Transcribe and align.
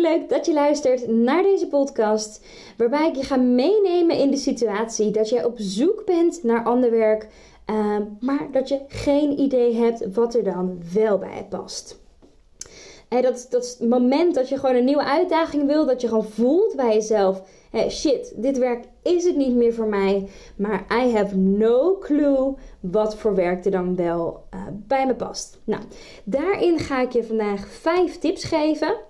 Superleuk 0.00 0.28
dat 0.28 0.46
je 0.46 0.52
luistert 0.52 1.08
naar 1.08 1.42
deze 1.42 1.66
podcast, 1.66 2.44
waarbij 2.76 3.08
ik 3.08 3.16
je 3.16 3.22
ga 3.22 3.36
meenemen 3.36 4.16
in 4.16 4.30
de 4.30 4.36
situatie 4.36 5.10
dat 5.10 5.28
jij 5.28 5.44
op 5.44 5.54
zoek 5.56 6.04
bent 6.04 6.42
naar 6.42 6.64
ander 6.64 6.90
werk, 6.90 7.26
uh, 7.70 7.96
maar 8.20 8.48
dat 8.52 8.68
je 8.68 8.80
geen 8.88 9.40
idee 9.40 9.74
hebt 9.74 10.14
wat 10.14 10.34
er 10.34 10.44
dan 10.44 10.82
wel 10.94 11.18
bij 11.18 11.46
past. 11.48 11.98
En 13.08 13.22
dat, 13.22 13.46
dat 13.50 13.78
moment 13.88 14.34
dat 14.34 14.48
je 14.48 14.58
gewoon 14.58 14.76
een 14.76 14.84
nieuwe 14.84 15.04
uitdaging 15.04 15.66
wil, 15.66 15.86
dat 15.86 16.00
je 16.00 16.08
gewoon 16.08 16.24
voelt 16.24 16.76
bij 16.76 16.94
jezelf: 16.94 17.42
shit, 17.88 18.32
dit 18.36 18.58
werk 18.58 18.84
is 19.02 19.24
het 19.24 19.36
niet 19.36 19.54
meer 19.54 19.74
voor 19.74 19.88
mij, 19.88 20.28
maar 20.56 20.86
I 21.04 21.12
have 21.16 21.36
no 21.36 21.98
clue 21.98 22.54
wat 22.80 23.16
voor 23.16 23.34
werk 23.34 23.64
er 23.64 23.70
dan 23.70 23.96
wel 23.96 24.44
uh, 24.54 24.60
bij 24.72 25.06
me 25.06 25.14
past. 25.14 25.58
Nou, 25.64 25.82
daarin 26.24 26.78
ga 26.78 27.00
ik 27.00 27.12
je 27.12 27.24
vandaag 27.24 27.68
vijf 27.68 28.18
tips 28.18 28.44
geven. 28.44 29.08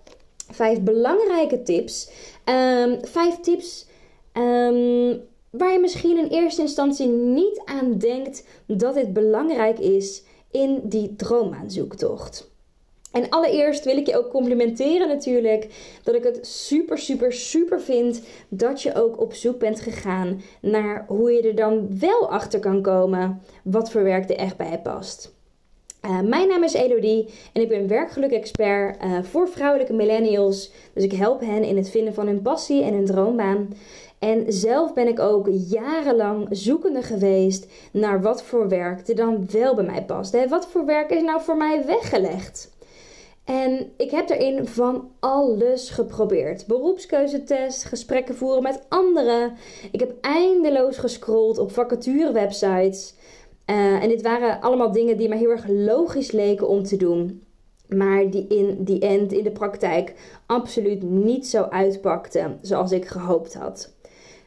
Vijf 0.50 0.80
belangrijke 0.80 1.62
tips. 1.62 2.10
Um, 2.44 2.98
vijf 3.02 3.40
tips 3.40 3.86
um, 4.32 5.20
waar 5.50 5.72
je 5.72 5.78
misschien 5.80 6.18
in 6.18 6.28
eerste 6.28 6.60
instantie 6.60 7.06
niet 7.08 7.62
aan 7.64 7.98
denkt 7.98 8.46
dat 8.66 8.94
dit 8.94 9.12
belangrijk 9.12 9.78
is 9.78 10.22
in 10.50 10.80
die 10.84 11.16
droomaanzoektocht. 11.16 12.50
En 13.12 13.28
allereerst 13.28 13.84
wil 13.84 13.96
ik 13.96 14.06
je 14.06 14.18
ook 14.18 14.30
complimenteren 14.30 15.08
natuurlijk 15.08 15.68
dat 16.02 16.14
ik 16.14 16.24
het 16.24 16.46
super, 16.46 16.98
super, 16.98 17.32
super 17.32 17.80
vind 17.80 18.22
dat 18.48 18.82
je 18.82 18.94
ook 18.94 19.20
op 19.20 19.34
zoek 19.34 19.58
bent 19.58 19.80
gegaan 19.80 20.42
naar 20.60 21.04
hoe 21.08 21.32
je 21.32 21.42
er 21.42 21.54
dan 21.54 21.98
wel 21.98 22.30
achter 22.30 22.60
kan 22.60 22.82
komen 22.82 23.42
wat 23.64 23.90
voor 23.90 24.02
werk 24.02 24.30
er 24.30 24.36
echt 24.36 24.56
bij 24.56 24.80
past. 24.82 25.38
Uh, 26.04 26.20
mijn 26.20 26.48
naam 26.48 26.64
is 26.64 26.72
Elodie 26.72 27.28
en 27.52 27.62
ik 27.62 27.68
ben 27.68 27.88
werkgeluk-expert 27.88 29.04
uh, 29.04 29.22
voor 29.22 29.48
vrouwelijke 29.48 29.92
millennials. 29.92 30.72
Dus 30.92 31.04
ik 31.04 31.12
help 31.12 31.40
hen 31.40 31.64
in 31.64 31.76
het 31.76 31.90
vinden 31.90 32.14
van 32.14 32.26
hun 32.26 32.42
passie 32.42 32.82
en 32.82 32.94
hun 32.94 33.04
droombaan. 33.04 33.68
En 34.18 34.52
zelf 34.52 34.94
ben 34.94 35.08
ik 35.08 35.20
ook 35.20 35.48
jarenlang 35.68 36.46
zoekende 36.50 37.02
geweest 37.02 37.66
naar 37.92 38.22
wat 38.22 38.42
voor 38.42 38.68
werk 38.68 39.08
er 39.08 39.14
dan 39.14 39.46
wel 39.50 39.74
bij 39.74 39.84
mij 39.84 40.04
past. 40.04 40.32
Hè? 40.32 40.48
Wat 40.48 40.66
voor 40.66 40.84
werk 40.84 41.10
is 41.10 41.22
nou 41.22 41.40
voor 41.40 41.56
mij 41.56 41.86
weggelegd? 41.86 42.70
En 43.44 43.92
ik 43.96 44.10
heb 44.10 44.30
erin 44.30 44.66
van 44.66 45.10
alles 45.20 45.90
geprobeerd. 45.90 46.66
Beroepskeuzetest, 46.66 47.84
gesprekken 47.84 48.34
voeren 48.34 48.62
met 48.62 48.82
anderen. 48.88 49.56
Ik 49.92 50.00
heb 50.00 50.12
eindeloos 50.20 50.96
gescrolld 50.98 51.58
op 51.58 51.72
vacaturewebsites. 51.72 53.14
Uh, 53.70 54.02
en 54.02 54.08
dit 54.08 54.22
waren 54.22 54.60
allemaal 54.60 54.92
dingen 54.92 55.16
die 55.16 55.28
me 55.28 55.36
heel 55.36 55.50
erg 55.50 55.68
logisch 55.68 56.32
leken 56.32 56.68
om 56.68 56.82
te 56.82 56.96
doen. 56.96 57.45
Maar 57.89 58.30
die 58.30 58.46
in 58.46 58.84
die 58.84 59.00
end, 59.00 59.33
in 59.33 59.45
de 59.45 59.50
praktijk, 59.50 60.14
absoluut 60.46 61.02
niet 61.02 61.46
zo 61.46 61.62
uitpakten 61.62 62.58
zoals 62.62 62.92
ik 62.92 63.06
gehoopt 63.06 63.55
had. 63.55 63.95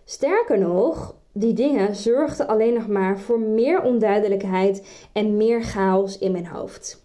Sterker 0.05 0.59
nog, 0.59 1.15
die 1.31 1.53
dingen 1.53 1.95
zorgden 1.95 2.47
alleen 2.47 2.73
nog 2.73 2.87
maar 2.87 3.19
voor 3.19 3.39
meer 3.39 3.81
onduidelijkheid 3.81 5.07
en 5.13 5.37
meer 5.37 5.61
chaos 5.63 6.17
in 6.17 6.31
mijn 6.31 6.47
hoofd. 6.47 7.03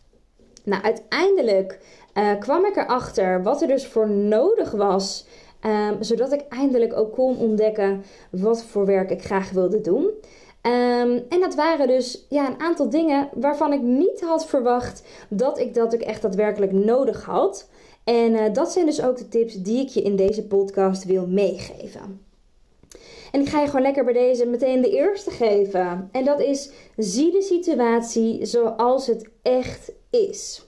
Nou, 0.65 0.83
uiteindelijk 0.83 1.79
uh, 2.15 2.39
kwam 2.39 2.65
ik 2.65 2.77
erachter 2.77 3.43
wat 3.43 3.63
er 3.63 3.69
dus 3.69 3.87
voor 3.87 4.11
nodig 4.11 4.71
was. 4.71 5.27
Um, 5.67 6.03
zodat 6.03 6.33
ik 6.33 6.45
eindelijk 6.49 6.97
ook 6.97 7.13
kon 7.13 7.39
ontdekken 7.39 8.05
wat 8.31 8.65
voor 8.65 8.87
werk 8.87 9.11
ik 9.11 9.25
graag 9.25 9.51
wilde 9.51 9.81
doen. 9.81 10.11
Um, 10.63 11.25
en 11.29 11.41
dat 11.41 11.55
waren 11.55 11.87
dus 11.87 12.27
ja, 12.29 12.49
een 12.49 12.61
aantal 12.61 12.91
dingen 12.91 13.29
waarvan 13.35 13.73
ik 13.73 13.81
niet 13.81 14.21
had 14.21 14.47
verwacht 14.47 15.03
dat 15.29 15.59
ik 15.59 15.75
dat 15.75 15.95
ook 15.95 16.01
echt 16.01 16.23
daadwerkelijk 16.23 16.73
nodig 16.73 17.25
had. 17.25 17.69
En 18.05 18.33
uh, 18.33 18.53
dat 18.53 18.73
zijn 18.73 18.87
dus 18.87 19.03
ook 19.03 19.17
de 19.17 19.29
tips 19.29 19.55
die 19.55 19.81
ik 19.81 19.89
je 19.89 20.03
in 20.03 20.17
deze 20.17 20.47
podcast 20.47 21.05
wil 21.05 21.27
meegeven. 21.27 22.27
En 23.33 23.41
ik 23.41 23.49
ga 23.49 23.61
je 23.61 23.67
gewoon 23.67 23.83
lekker 23.83 24.05
bij 24.05 24.13
deze 24.13 24.47
meteen 24.47 24.83
de 24.83 24.91
eerste 24.91 25.31
geven. 25.31 26.09
En 26.13 26.25
dat 26.25 26.41
is: 26.41 26.71
zie 26.97 27.33
de 27.33 27.43
situatie 27.43 28.47
zoals 28.47 29.07
het 29.07 29.29
echt 29.43 29.93
is. 30.11 30.67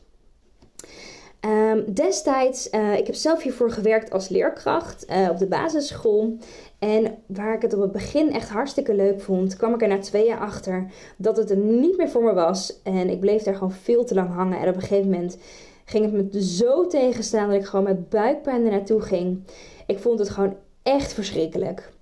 Um, 1.46 1.94
destijds, 1.94 2.68
uh, 2.70 2.96
ik 2.96 3.06
heb 3.06 3.14
zelf 3.14 3.42
hiervoor 3.42 3.70
gewerkt 3.70 4.10
als 4.10 4.28
leerkracht 4.28 5.06
uh, 5.10 5.28
op 5.30 5.38
de 5.38 5.46
basisschool. 5.46 6.36
En 6.80 7.18
waar 7.26 7.54
ik 7.54 7.62
het 7.62 7.74
op 7.74 7.80
het 7.80 7.92
begin 7.92 8.32
echt 8.32 8.48
hartstikke 8.48 8.94
leuk 8.94 9.20
vond, 9.20 9.56
kwam 9.56 9.74
ik 9.74 9.82
er 9.82 9.88
na 9.88 9.98
twee 9.98 10.26
jaar 10.26 10.40
achter 10.40 10.86
dat 11.16 11.36
het 11.36 11.50
er 11.50 11.56
niet 11.56 11.96
meer 11.96 12.08
voor 12.08 12.22
me 12.22 12.32
was. 12.32 12.82
En 12.82 13.10
ik 13.10 13.20
bleef 13.20 13.42
daar 13.42 13.54
gewoon 13.54 13.72
veel 13.72 14.04
te 14.04 14.14
lang 14.14 14.30
hangen. 14.34 14.58
En 14.60 14.68
op 14.68 14.74
een 14.74 14.80
gegeven 14.80 15.10
moment 15.10 15.38
ging 15.84 16.04
het 16.04 16.32
me 16.32 16.42
zo 16.42 16.86
tegenstaan 16.86 17.48
dat 17.48 17.60
ik 17.60 17.66
gewoon 17.66 17.84
met 17.84 18.08
buikpijn 18.08 18.64
er 18.64 18.70
naartoe 18.70 19.00
ging. 19.00 19.42
Ik 19.86 19.98
vond 19.98 20.18
het 20.18 20.30
gewoon 20.30 20.56
echt 20.82 21.12
verschrikkelijk. 21.12 21.92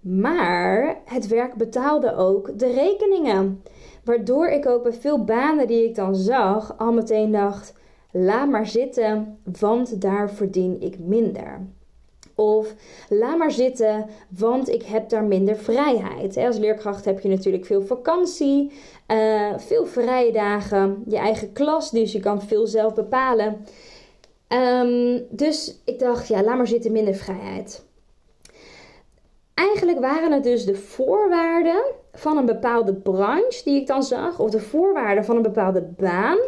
Maar 0.00 0.96
het 1.04 1.26
werk 1.26 1.54
betaalde 1.54 2.14
ook 2.14 2.58
de 2.58 2.70
rekeningen. 2.72 3.62
Waardoor 4.04 4.48
ik 4.48 4.66
ook 4.66 4.82
bij 4.82 4.92
veel 4.92 5.24
banen 5.24 5.66
die 5.66 5.84
ik 5.84 5.94
dan 5.94 6.14
zag 6.14 6.78
al 6.78 6.92
meteen 6.92 7.32
dacht: 7.32 7.74
laat 8.12 8.48
maar 8.48 8.66
zitten, 8.66 9.38
want 9.60 10.00
daar 10.00 10.30
verdien 10.30 10.80
ik 10.80 10.98
minder. 10.98 11.60
Of 12.36 12.74
laat 13.08 13.38
maar 13.38 13.50
zitten, 13.50 14.06
want 14.28 14.68
ik 14.68 14.82
heb 14.82 15.08
daar 15.08 15.24
minder 15.24 15.56
vrijheid. 15.56 16.36
Als 16.36 16.58
leerkracht 16.58 17.04
heb 17.04 17.20
je 17.20 17.28
natuurlijk 17.28 17.64
veel 17.64 17.82
vakantie, 17.82 18.72
uh, 19.08 19.58
veel 19.58 19.86
vrije 19.86 20.32
dagen, 20.32 21.02
je 21.06 21.16
eigen 21.16 21.52
klas, 21.52 21.90
dus 21.90 22.12
je 22.12 22.20
kan 22.20 22.42
veel 22.42 22.66
zelf 22.66 22.94
bepalen. 22.94 23.66
Um, 24.48 25.26
dus 25.30 25.80
ik 25.84 25.98
dacht, 25.98 26.28
ja, 26.28 26.42
laat 26.42 26.56
maar 26.56 26.66
zitten, 26.66 26.92
minder 26.92 27.14
vrijheid. 27.14 27.84
Eigenlijk 29.54 30.00
waren 30.00 30.32
het 30.32 30.42
dus 30.42 30.64
de 30.64 30.74
voorwaarden 30.74 31.82
van 32.12 32.36
een 32.36 32.46
bepaalde 32.46 32.94
branche 32.94 33.60
die 33.64 33.80
ik 33.80 33.86
dan 33.86 34.02
zag, 34.02 34.38
of 34.38 34.50
de 34.50 34.60
voorwaarden 34.60 35.24
van 35.24 35.36
een 35.36 35.42
bepaalde 35.42 35.82
baan, 35.82 36.38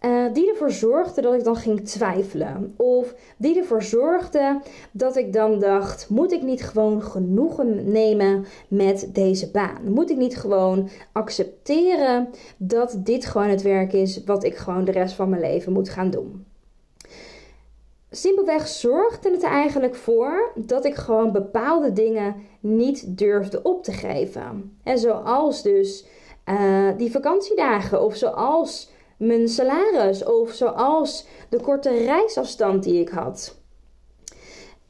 uh, 0.00 0.32
die 0.32 0.50
ervoor 0.50 0.70
zorgde 0.70 1.20
dat 1.20 1.34
ik 1.34 1.44
dan 1.44 1.56
ging 1.56 1.88
twijfelen. 1.88 2.74
Of 2.76 3.14
die 3.36 3.58
ervoor 3.58 3.82
zorgde 3.82 4.60
dat 4.92 5.16
ik 5.16 5.32
dan 5.32 5.58
dacht: 5.58 6.08
moet 6.08 6.32
ik 6.32 6.42
niet 6.42 6.62
gewoon 6.62 7.02
genoegen 7.02 7.92
nemen 7.92 8.44
met 8.68 9.08
deze 9.12 9.50
baan? 9.50 9.92
Moet 9.92 10.10
ik 10.10 10.16
niet 10.16 10.36
gewoon 10.36 10.88
accepteren 11.12 12.28
dat 12.56 12.96
dit 12.98 13.26
gewoon 13.26 13.48
het 13.48 13.62
werk 13.62 13.92
is 13.92 14.24
wat 14.24 14.44
ik 14.44 14.56
gewoon 14.56 14.84
de 14.84 14.92
rest 14.92 15.14
van 15.14 15.28
mijn 15.28 15.42
leven 15.42 15.72
moet 15.72 15.88
gaan 15.88 16.10
doen? 16.10 16.44
Simpelweg 18.10 18.68
zorgde 18.68 19.30
het 19.30 19.42
er 19.42 19.50
eigenlijk 19.50 19.94
voor 19.94 20.52
dat 20.54 20.84
ik 20.84 20.94
gewoon 20.94 21.32
bepaalde 21.32 21.92
dingen 21.92 22.34
niet 22.60 23.18
durfde 23.18 23.62
op 23.62 23.84
te 23.84 23.92
geven. 23.92 24.78
En 24.82 24.98
zoals 24.98 25.62
dus 25.62 26.06
uh, 26.46 26.88
die 26.96 27.10
vakantiedagen 27.10 28.02
of 28.02 28.16
zoals 28.16 28.89
mijn 29.20 29.48
salaris 29.48 30.24
of 30.24 30.50
zoals 30.50 31.26
de 31.48 31.60
korte 31.60 31.90
reisafstand 32.04 32.82
die 32.82 33.00
ik 33.00 33.08
had. 33.08 33.58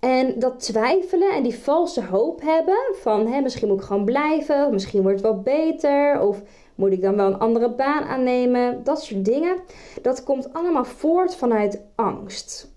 En 0.01 0.39
dat 0.39 0.61
twijfelen 0.61 1.33
en 1.33 1.43
die 1.43 1.59
valse 1.59 2.05
hoop 2.05 2.41
hebben 2.41 2.79
van 2.93 3.27
hè, 3.27 3.41
misschien 3.41 3.69
moet 3.69 3.81
ik 3.81 3.87
gewoon 3.87 4.05
blijven, 4.05 4.73
misschien 4.73 5.03
wordt 5.03 5.17
het 5.17 5.27
wel 5.27 5.41
beter 5.41 6.21
of 6.21 6.43
moet 6.75 6.93
ik 6.93 7.03
dan 7.03 7.17
wel 7.17 7.27
een 7.27 7.39
andere 7.39 7.71
baan 7.71 8.05
aannemen, 8.05 8.85
dat 8.85 9.03
soort 9.03 9.25
dingen. 9.25 9.57
Dat 10.03 10.25
komt 10.25 10.53
allemaal 10.53 10.85
voort 10.85 11.37
vanuit 11.37 11.83
angst. 11.95 12.73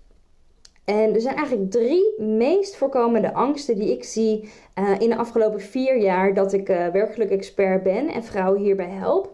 En 0.84 1.14
er 1.14 1.20
zijn 1.20 1.36
eigenlijk 1.36 1.70
drie 1.70 2.20
meest 2.20 2.76
voorkomende 2.76 3.32
angsten 3.32 3.74
die 3.74 3.92
ik 3.92 4.04
zie 4.04 4.48
uh, 4.78 5.00
in 5.00 5.08
de 5.08 5.16
afgelopen 5.16 5.60
vier 5.60 5.98
jaar 5.98 6.34
dat 6.34 6.52
ik 6.52 6.68
uh, 6.68 6.88
werkelijk 6.88 7.30
expert 7.30 7.82
ben 7.82 8.08
en 8.08 8.24
vrouwen 8.24 8.60
hierbij 8.60 8.90
help. 8.90 9.33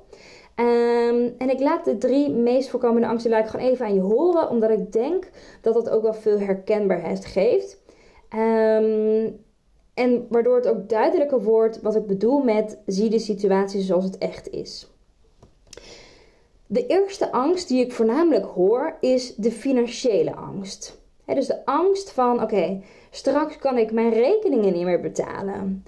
Um, 0.60 1.34
en 1.38 1.50
ik 1.50 1.60
laat 1.60 1.84
de 1.84 1.98
drie 1.98 2.30
meest 2.30 2.68
voorkomende 2.68 3.06
angsten 3.06 3.30
laat 3.30 3.44
ik 3.44 3.50
gewoon 3.50 3.66
even 3.66 3.86
aan 3.86 3.94
je 3.94 4.00
horen, 4.00 4.50
omdat 4.50 4.70
ik 4.70 4.92
denk 4.92 5.30
dat 5.60 5.74
dat 5.74 5.90
ook 5.90 6.02
wel 6.02 6.14
veel 6.14 6.38
herkenbaarheid 6.38 7.24
geeft. 7.24 7.82
Um, 8.34 9.40
en 9.94 10.26
waardoor 10.28 10.56
het 10.56 10.68
ook 10.68 10.88
duidelijker 10.88 11.42
wordt 11.42 11.80
wat 11.80 11.96
ik 11.96 12.06
bedoel 12.06 12.42
met 12.42 12.78
zie 12.86 13.10
de 13.10 13.18
situatie 13.18 13.80
zoals 13.80 14.04
het 14.04 14.18
echt 14.18 14.50
is. 14.50 14.90
De 16.66 16.86
eerste 16.86 17.32
angst 17.32 17.68
die 17.68 17.84
ik 17.84 17.92
voornamelijk 17.92 18.44
hoor 18.44 18.96
is 19.00 19.34
de 19.34 19.50
financiële 19.52 20.34
angst. 20.34 21.00
dus 21.24 21.46
de 21.46 21.64
angst 21.64 22.10
van: 22.10 22.42
oké, 22.42 22.82
straks 23.10 23.58
kan 23.58 23.78
ik 23.78 23.92
mijn 23.92 24.12
rekeningen 24.12 24.72
niet 24.72 24.84
meer 24.84 25.00
betalen. 25.00 25.84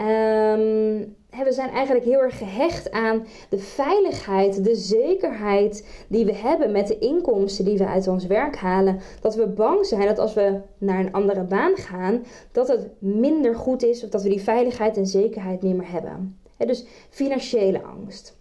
Um, 0.00 1.16
we 1.42 1.52
zijn 1.52 1.70
eigenlijk 1.70 2.04
heel 2.04 2.20
erg 2.20 2.38
gehecht 2.38 2.90
aan 2.90 3.26
de 3.48 3.58
veiligheid, 3.58 4.64
de 4.64 4.74
zekerheid 4.74 5.86
die 6.08 6.24
we 6.24 6.34
hebben 6.34 6.72
met 6.72 6.86
de 6.86 6.98
inkomsten 6.98 7.64
die 7.64 7.78
we 7.78 7.86
uit 7.86 8.08
ons 8.08 8.26
werk 8.26 8.56
halen. 8.56 9.00
Dat 9.20 9.34
we 9.34 9.46
bang 9.46 9.86
zijn 9.86 10.06
dat 10.06 10.18
als 10.18 10.34
we 10.34 10.60
naar 10.78 10.98
een 10.98 11.12
andere 11.12 11.42
baan 11.42 11.76
gaan, 11.76 12.24
dat 12.52 12.68
het 12.68 12.88
minder 12.98 13.56
goed 13.56 13.82
is 13.82 14.04
of 14.04 14.10
dat 14.10 14.22
we 14.22 14.28
die 14.28 14.42
veiligheid 14.42 14.96
en 14.96 15.06
zekerheid 15.06 15.62
niet 15.62 15.76
meer 15.76 15.90
hebben. 15.90 16.38
dus 16.56 16.84
financiële 17.10 17.82
angst. 17.82 18.36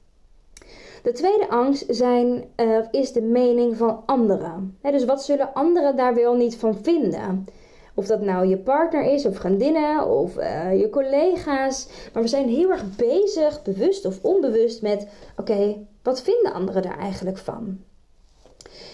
De 1.04 1.12
tweede 1.12 1.50
angst 1.50 1.86
zijn, 1.88 2.44
uh, 2.56 2.78
is 2.92 3.12
de 3.12 3.22
mening 3.22 3.78
van 3.78 4.04
anderen. 4.06 4.78
dus 4.82 5.06
wat 5.06 5.24
zullen 5.24 5.54
anderen 5.54 5.96
daar 5.96 6.16
wel 6.16 6.36
niet 6.36 6.56
van 6.56 6.78
vinden? 6.82 7.46
Of 7.94 8.06
dat 8.06 8.22
nou 8.22 8.48
je 8.48 8.58
partner 8.58 9.04
is, 9.04 9.26
of 9.26 9.36
vriendinnen, 9.36 10.08
of 10.08 10.38
uh, 10.38 10.80
je 10.80 10.90
collega's. 10.90 11.88
Maar 12.14 12.24
we 12.24 12.30
zijn 12.30 12.50
heel 12.50 12.70
erg 12.70 12.96
bezig, 12.96 13.62
bewust 13.62 14.06
of 14.06 14.20
onbewust, 14.22 14.82
met: 14.82 15.08
oké, 15.38 15.76
wat 16.04 16.22
vinden 16.22 16.54
anderen 16.54 16.82
daar 16.82 17.00
eigenlijk 17.00 17.38
van? 17.38 17.80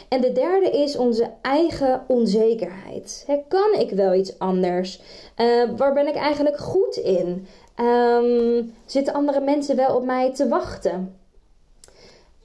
En 0.09 0.21
de 0.21 0.31
derde 0.31 0.69
is 0.69 0.97
onze 0.97 1.31
eigen 1.41 2.03
onzekerheid. 2.07 3.27
kan 3.47 3.73
ik 3.73 3.91
wel 3.91 4.13
iets 4.13 4.39
anders? 4.39 5.01
Uh, 5.37 5.69
waar 5.77 5.93
ben 5.93 6.07
ik 6.07 6.15
eigenlijk 6.15 6.57
goed 6.57 6.95
in? 6.95 7.47
Um, 7.79 8.73
zitten 8.85 9.13
andere 9.13 9.39
mensen 9.39 9.75
wel 9.75 9.95
op 9.95 10.05
mij 10.05 10.33
te 10.33 10.47
wachten? 10.47 11.19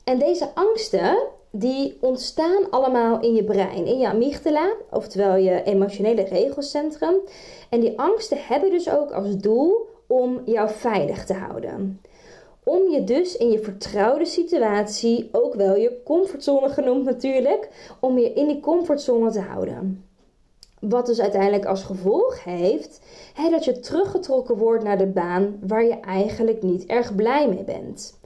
En 0.04 0.18
deze 0.18 0.48
angsten, 0.54 1.18
die 1.56 1.96
ontstaan 2.00 2.70
allemaal 2.70 3.20
in 3.20 3.34
je 3.34 3.44
brein, 3.44 3.86
in 3.86 3.98
je 3.98 4.08
amygdala, 4.08 4.72
oftewel 4.90 5.36
je 5.36 5.62
emotionele 5.62 6.22
regelcentrum. 6.22 7.14
En 7.70 7.80
die 7.80 7.98
angsten 7.98 8.38
hebben 8.40 8.70
dus 8.70 8.90
ook 8.90 9.10
als 9.10 9.36
doel 9.36 9.88
om 10.06 10.40
jou 10.44 10.70
veilig 10.70 11.24
te 11.24 11.34
houden. 11.34 12.00
Om 12.64 12.90
je 12.90 13.04
dus 13.04 13.36
in 13.36 13.50
je 13.50 13.58
vertrouwde 13.58 14.24
situatie, 14.24 15.28
ook 15.32 15.54
wel 15.54 15.76
je 15.76 16.00
comfortzone 16.04 16.68
genoemd 16.68 17.04
natuurlijk, 17.04 17.68
om 18.00 18.18
je 18.18 18.32
in 18.32 18.46
die 18.46 18.60
comfortzone 18.60 19.30
te 19.30 19.40
houden. 19.40 20.04
Wat 20.80 21.06
dus 21.06 21.20
uiteindelijk 21.20 21.64
als 21.64 21.82
gevolg 21.82 22.44
heeft 22.44 23.00
hè, 23.34 23.50
dat 23.50 23.64
je 23.64 23.80
teruggetrokken 23.80 24.56
wordt 24.56 24.84
naar 24.84 24.98
de 24.98 25.06
baan 25.06 25.58
waar 25.66 25.84
je 25.84 26.00
eigenlijk 26.00 26.62
niet 26.62 26.86
erg 26.86 27.14
blij 27.14 27.48
mee 27.48 27.64
bent. 27.64 28.18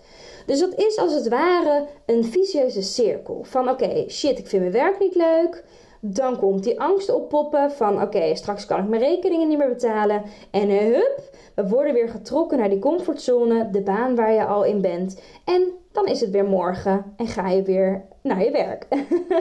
Dus 0.48 0.60
dat 0.60 0.74
is 0.74 0.96
als 0.96 1.14
het 1.14 1.28
ware 1.28 1.86
een 2.06 2.24
vicieuze 2.24 2.82
cirkel. 2.82 3.44
Van 3.44 3.68
oké, 3.68 4.04
shit, 4.08 4.38
ik 4.38 4.46
vind 4.46 4.62
mijn 4.62 4.74
werk 4.74 4.98
niet 4.98 5.14
leuk. 5.14 5.64
Dan 6.00 6.38
komt 6.38 6.64
die 6.64 6.80
angst 6.80 7.10
oppoppen 7.10 7.70
van 7.72 8.02
oké, 8.02 8.34
straks 8.34 8.66
kan 8.66 8.78
ik 8.78 8.88
mijn 8.88 9.02
rekeningen 9.02 9.48
niet 9.48 9.58
meer 9.58 9.68
betalen. 9.68 10.22
En 10.50 10.68
hup, 10.68 11.20
we 11.54 11.68
worden 11.68 11.94
weer 11.94 12.08
getrokken 12.08 12.58
naar 12.58 12.68
die 12.68 12.78
comfortzone, 12.78 13.70
de 13.70 13.80
baan 13.80 14.14
waar 14.14 14.32
je 14.32 14.44
al 14.44 14.64
in 14.64 14.80
bent. 14.80 15.20
En 15.44 15.62
dan 15.92 16.06
is 16.06 16.20
het 16.20 16.30
weer 16.30 16.44
morgen 16.44 17.14
en 17.16 17.26
ga 17.26 17.48
je 17.48 17.62
weer 17.62 18.04
naar 18.22 18.44
je 18.44 18.50
werk. 18.50 18.86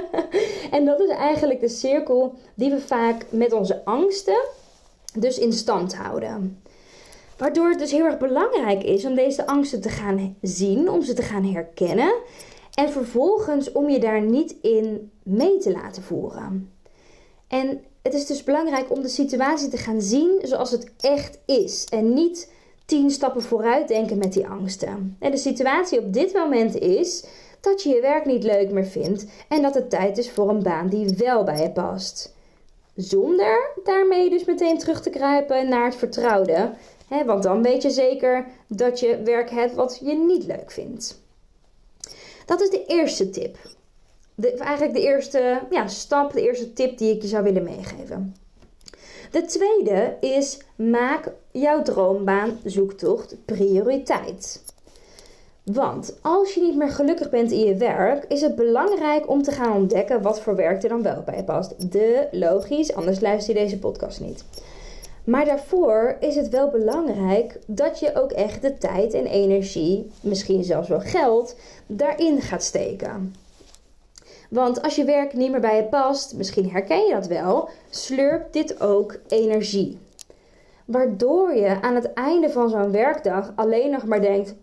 en 0.77 0.85
dat 0.85 0.99
is 0.99 1.09
eigenlijk 1.09 1.59
de 1.59 1.69
cirkel 1.69 2.33
die 2.55 2.69
we 2.69 2.79
vaak 2.79 3.25
met 3.29 3.53
onze 3.53 3.85
angsten 3.85 4.39
dus 5.13 5.37
in 5.37 5.53
stand 5.53 5.95
houden. 5.95 6.61
Waardoor 7.37 7.69
het 7.69 7.79
dus 7.79 7.91
heel 7.91 8.05
erg 8.05 8.17
belangrijk 8.17 8.83
is 8.83 9.05
om 9.05 9.15
deze 9.15 9.47
angsten 9.47 9.81
te 9.81 9.89
gaan 9.89 10.35
zien, 10.41 10.89
om 10.89 11.01
ze 11.01 11.13
te 11.13 11.21
gaan 11.21 11.43
herkennen 11.43 12.13
en 12.73 12.89
vervolgens 12.89 13.71
om 13.71 13.89
je 13.89 13.99
daar 13.99 14.21
niet 14.21 14.55
in 14.61 15.11
mee 15.23 15.57
te 15.57 15.71
laten 15.71 16.03
voeren. 16.03 16.71
En 17.47 17.83
het 18.01 18.13
is 18.13 18.25
dus 18.25 18.43
belangrijk 18.43 18.91
om 18.91 19.01
de 19.01 19.07
situatie 19.07 19.69
te 19.69 19.77
gaan 19.77 20.01
zien 20.01 20.39
zoals 20.43 20.71
het 20.71 20.91
echt 20.99 21.39
is 21.45 21.85
en 21.85 22.13
niet 22.13 22.51
tien 22.85 23.11
stappen 23.11 23.41
vooruit 23.41 23.87
denken 23.87 24.17
met 24.17 24.33
die 24.33 24.47
angsten. 24.47 25.15
En 25.19 25.31
de 25.31 25.37
situatie 25.37 25.99
op 25.99 26.13
dit 26.13 26.33
moment 26.33 26.75
is 26.75 27.25
dat 27.61 27.83
je 27.83 27.89
je 27.89 28.01
werk 28.01 28.25
niet 28.25 28.43
leuk 28.43 28.71
meer 28.71 28.85
vindt 28.85 29.25
en 29.47 29.61
dat 29.61 29.73
het 29.73 29.89
tijd 29.89 30.17
is 30.17 30.31
voor 30.31 30.49
een 30.49 30.63
baan 30.63 30.87
die 30.87 31.15
wel 31.17 31.43
bij 31.43 31.61
je 31.61 31.71
past. 31.71 32.35
Zonder 32.95 33.71
daarmee 33.83 34.29
dus 34.29 34.45
meteen 34.45 34.77
terug 34.77 35.01
te 35.01 35.09
kruipen 35.09 35.69
naar 35.69 35.85
het 35.85 35.95
vertrouwde, 35.95 36.73
want 37.25 37.43
dan 37.43 37.63
weet 37.63 37.81
je 37.81 37.89
zeker 37.89 38.45
dat 38.67 38.99
je 38.99 39.21
werk 39.23 39.49
hebt 39.49 39.73
wat 39.73 39.99
je 40.03 40.15
niet 40.15 40.45
leuk 40.45 40.71
vindt. 40.71 41.21
Dat 42.45 42.61
is 42.61 42.69
de 42.69 42.85
eerste 42.85 43.29
tip. 43.29 43.57
De, 44.35 44.51
eigenlijk 44.51 44.93
de 44.93 45.01
eerste 45.01 45.61
ja, 45.69 45.87
stap, 45.87 46.33
de 46.33 46.41
eerste 46.41 46.73
tip 46.73 46.97
die 46.97 47.15
ik 47.15 47.21
je 47.21 47.27
zou 47.27 47.43
willen 47.43 47.63
meegeven. 47.63 48.35
De 49.31 49.45
tweede 49.45 50.17
is 50.19 50.57
maak 50.75 51.31
jouw 51.51 51.81
droombaan 51.81 52.59
zoektocht 52.63 53.35
prioriteit. 53.45 54.63
Want 55.63 56.17
als 56.21 56.53
je 56.53 56.61
niet 56.61 56.75
meer 56.75 56.91
gelukkig 56.91 57.29
bent 57.29 57.51
in 57.51 57.59
je 57.59 57.75
werk, 57.75 58.25
is 58.27 58.41
het 58.41 58.55
belangrijk 58.55 59.29
om 59.29 59.41
te 59.41 59.51
gaan 59.51 59.75
ontdekken 59.75 60.21
wat 60.21 60.41
voor 60.41 60.55
werk 60.55 60.83
er 60.83 60.89
dan 60.89 61.01
wel 61.01 61.21
bij 61.25 61.43
past. 61.43 61.91
De 61.91 62.27
logisch, 62.31 62.93
anders 62.93 63.19
luister 63.19 63.53
je 63.53 63.59
deze 63.59 63.79
podcast 63.79 64.19
niet. 64.19 64.43
Maar 65.27 65.45
daarvoor 65.45 66.17
is 66.19 66.35
het 66.35 66.49
wel 66.49 66.69
belangrijk 66.69 67.59
dat 67.65 67.99
je 67.99 68.15
ook 68.15 68.31
echt 68.31 68.61
de 68.61 68.77
tijd 68.77 69.13
en 69.13 69.25
energie, 69.25 70.11
misschien 70.21 70.63
zelfs 70.63 70.89
wel 70.89 70.99
geld, 70.99 71.55
daarin 71.87 72.41
gaat 72.41 72.63
steken. 72.63 73.35
Want 74.49 74.81
als 74.81 74.95
je 74.95 75.03
werk 75.03 75.33
niet 75.33 75.51
meer 75.51 75.59
bij 75.59 75.75
je 75.75 75.83
past, 75.83 76.35
misschien 76.35 76.69
herken 76.69 77.05
je 77.05 77.13
dat 77.13 77.27
wel, 77.27 77.69
slurpt 77.89 78.53
dit 78.53 78.81
ook 78.81 79.19
energie. 79.27 79.97
Waardoor 80.85 81.55
je 81.55 81.81
aan 81.81 81.95
het 81.95 82.13
einde 82.13 82.49
van 82.49 82.69
zo'n 82.69 82.91
werkdag 82.91 83.51
alleen 83.55 83.91
nog 83.91 84.05
maar 84.05 84.21
denkt: 84.21 84.55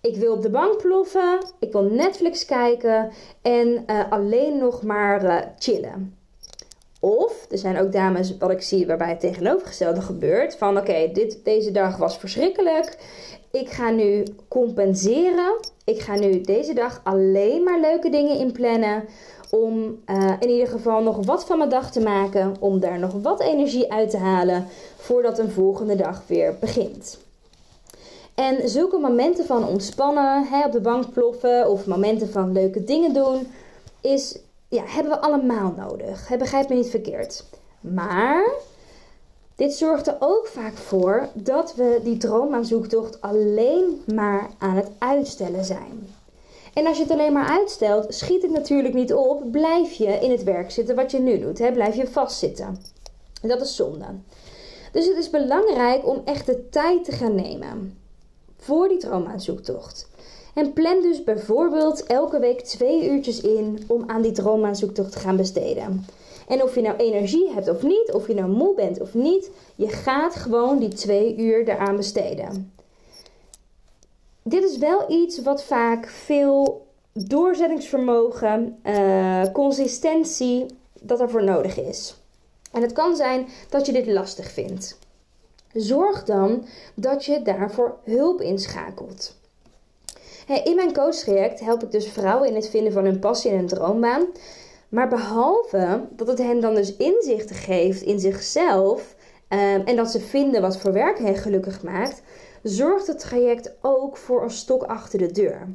ik 0.00 0.16
wil 0.16 0.32
op 0.32 0.42
de 0.42 0.50
bank 0.50 0.76
ploffen, 0.76 1.38
ik 1.58 1.72
wil 1.72 1.82
Netflix 1.82 2.44
kijken 2.44 3.10
en 3.42 3.84
uh, 3.86 4.12
alleen 4.12 4.58
nog 4.58 4.82
maar 4.82 5.24
uh, 5.24 5.36
chillen. 5.58 6.19
Of 7.00 7.46
er 7.50 7.58
zijn 7.58 7.78
ook 7.78 7.92
dames, 7.92 8.36
wat 8.38 8.50
ik 8.50 8.62
zie, 8.62 8.86
waarbij 8.86 9.08
het 9.08 9.20
tegenovergestelde 9.20 10.00
gebeurt. 10.00 10.56
Van 10.56 10.78
oké, 10.78 11.10
dit 11.12 11.38
deze 11.44 11.70
dag 11.70 11.96
was 11.96 12.18
verschrikkelijk. 12.18 12.96
Ik 13.50 13.68
ga 13.68 13.90
nu 13.90 14.24
compenseren. 14.48 15.56
Ik 15.84 16.00
ga 16.00 16.14
nu 16.14 16.40
deze 16.40 16.74
dag 16.74 17.00
alleen 17.04 17.62
maar 17.62 17.80
leuke 17.80 18.10
dingen 18.10 18.38
inplannen. 18.38 19.04
Om 19.50 20.02
uh, 20.06 20.32
in 20.40 20.48
ieder 20.48 20.68
geval 20.68 21.02
nog 21.02 21.26
wat 21.26 21.44
van 21.44 21.58
mijn 21.58 21.70
dag 21.70 21.90
te 21.92 22.00
maken. 22.00 22.56
Om 22.60 22.80
daar 22.80 22.98
nog 22.98 23.12
wat 23.22 23.40
energie 23.40 23.92
uit 23.92 24.10
te 24.10 24.18
halen. 24.18 24.66
Voordat 24.96 25.38
een 25.38 25.50
volgende 25.50 25.96
dag 25.96 26.22
weer 26.26 26.56
begint. 26.60 27.18
En 28.34 28.68
zulke 28.68 28.98
momenten 28.98 29.46
van 29.46 29.68
ontspannen, 29.68 30.46
hè, 30.46 30.64
op 30.64 30.72
de 30.72 30.80
bank 30.80 31.12
ploffen 31.12 31.70
of 31.70 31.86
momenten 31.86 32.30
van 32.30 32.52
leuke 32.52 32.84
dingen 32.84 33.14
doen, 33.14 33.46
is 34.00 34.38
ja, 34.70 34.82
hebben 34.86 35.12
we 35.12 35.20
allemaal 35.20 35.74
nodig. 35.76 36.36
Begrijp 36.38 36.68
me 36.68 36.74
niet 36.74 36.90
verkeerd. 36.90 37.44
Maar 37.80 38.50
dit 39.56 39.74
zorgt 39.74 40.06
er 40.06 40.16
ook 40.18 40.46
vaak 40.46 40.76
voor 40.76 41.28
dat 41.34 41.74
we 41.74 42.00
die 42.02 42.16
droomaanzoektocht 42.16 43.20
alleen 43.20 44.02
maar 44.14 44.50
aan 44.58 44.76
het 44.76 44.90
uitstellen 44.98 45.64
zijn. 45.64 46.14
En 46.74 46.86
als 46.86 46.96
je 46.96 47.02
het 47.02 47.12
alleen 47.12 47.32
maar 47.32 47.48
uitstelt, 47.48 48.14
schiet 48.14 48.42
het 48.42 48.50
natuurlijk 48.50 48.94
niet 48.94 49.14
op. 49.14 49.50
Blijf 49.50 49.92
je 49.92 50.06
in 50.06 50.30
het 50.30 50.44
werk 50.44 50.70
zitten 50.70 50.96
wat 50.96 51.10
je 51.10 51.18
nu 51.18 51.38
doet. 51.38 51.58
Hè? 51.58 51.72
Blijf 51.72 51.94
je 51.94 52.06
vastzitten. 52.06 52.82
Dat 53.42 53.60
is 53.60 53.76
zonde. 53.76 54.06
Dus 54.92 55.06
het 55.06 55.16
is 55.16 55.30
belangrijk 55.30 56.06
om 56.06 56.22
echt 56.24 56.46
de 56.46 56.68
tijd 56.68 57.04
te 57.04 57.12
gaan 57.12 57.34
nemen 57.34 57.98
voor 58.56 58.88
die 58.88 58.98
droomaanzoektocht. 58.98 60.09
En 60.54 60.72
plan 60.72 61.02
dus 61.02 61.24
bijvoorbeeld 61.24 62.06
elke 62.06 62.38
week 62.38 62.60
twee 62.60 63.10
uurtjes 63.10 63.40
in 63.40 63.84
om 63.86 64.04
aan 64.06 64.22
die 64.22 64.32
droomaanzoektocht 64.32 65.12
te 65.12 65.18
gaan 65.18 65.36
besteden. 65.36 66.06
En 66.48 66.62
of 66.62 66.74
je 66.74 66.80
nou 66.80 66.96
energie 66.96 67.50
hebt 67.54 67.68
of 67.68 67.82
niet, 67.82 68.12
of 68.12 68.26
je 68.26 68.34
nou 68.34 68.50
moe 68.50 68.74
bent 68.74 69.00
of 69.00 69.14
niet, 69.14 69.50
je 69.74 69.88
gaat 69.88 70.34
gewoon 70.34 70.78
die 70.78 70.88
twee 70.88 71.36
uur 71.36 71.68
eraan 71.68 71.96
besteden. 71.96 72.72
Dit 74.42 74.64
is 74.64 74.78
wel 74.78 75.10
iets 75.10 75.42
wat 75.42 75.64
vaak 75.64 76.08
veel 76.08 76.86
doorzettingsvermogen, 77.12 78.78
uh, 78.84 79.42
consistentie, 79.52 80.66
dat 81.00 81.20
ervoor 81.20 81.44
nodig 81.44 81.78
is. 81.78 82.14
En 82.72 82.82
het 82.82 82.92
kan 82.92 83.16
zijn 83.16 83.48
dat 83.68 83.86
je 83.86 83.92
dit 83.92 84.06
lastig 84.06 84.50
vindt. 84.50 84.98
Zorg 85.72 86.24
dan 86.24 86.64
dat 86.94 87.24
je 87.24 87.42
daarvoor 87.42 87.98
hulp 88.04 88.40
inschakelt 88.40 89.38
in 90.58 90.76
mijn 90.76 90.92
coachtraject 90.92 91.60
help 91.60 91.82
ik 91.82 91.90
dus 91.90 92.08
vrouwen 92.08 92.48
in 92.48 92.54
het 92.54 92.68
vinden 92.68 92.92
van 92.92 93.04
hun 93.04 93.18
passie 93.18 93.50
en 93.50 93.56
hun 93.56 93.66
droombaan. 93.66 94.26
Maar 94.88 95.08
behalve 95.08 96.08
dat 96.10 96.26
het 96.26 96.38
hen 96.38 96.60
dan 96.60 96.74
dus 96.74 96.96
inzichten 96.96 97.56
geeft 97.56 98.02
in 98.02 98.20
zichzelf 98.20 99.16
ehm, 99.48 99.80
en 99.84 99.96
dat 99.96 100.10
ze 100.10 100.20
vinden 100.20 100.60
wat 100.60 100.78
voor 100.78 100.92
werk 100.92 101.18
hen 101.18 101.36
gelukkig 101.36 101.82
maakt, 101.82 102.22
zorgt 102.62 103.06
het 103.06 103.18
traject 103.18 103.72
ook 103.80 104.16
voor 104.16 104.42
een 104.42 104.50
stok 104.50 104.82
achter 104.82 105.18
de 105.18 105.32
deur. 105.32 105.68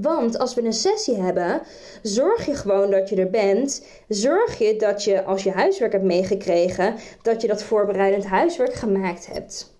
Want 0.00 0.38
als 0.38 0.54
we 0.54 0.64
een 0.64 0.72
sessie 0.72 1.16
hebben, 1.16 1.62
zorg 2.02 2.46
je 2.46 2.54
gewoon 2.54 2.90
dat 2.90 3.08
je 3.08 3.16
er 3.16 3.30
bent. 3.30 3.86
Zorg 4.08 4.58
je 4.58 4.76
dat 4.76 5.04
je, 5.04 5.24
als 5.24 5.42
je 5.42 5.50
huiswerk 5.50 5.92
hebt 5.92 6.04
meegekregen, 6.04 6.94
dat 7.22 7.42
je 7.42 7.48
dat 7.48 7.62
voorbereidend 7.62 8.26
huiswerk 8.26 8.74
gemaakt 8.74 9.26
hebt. 9.26 9.73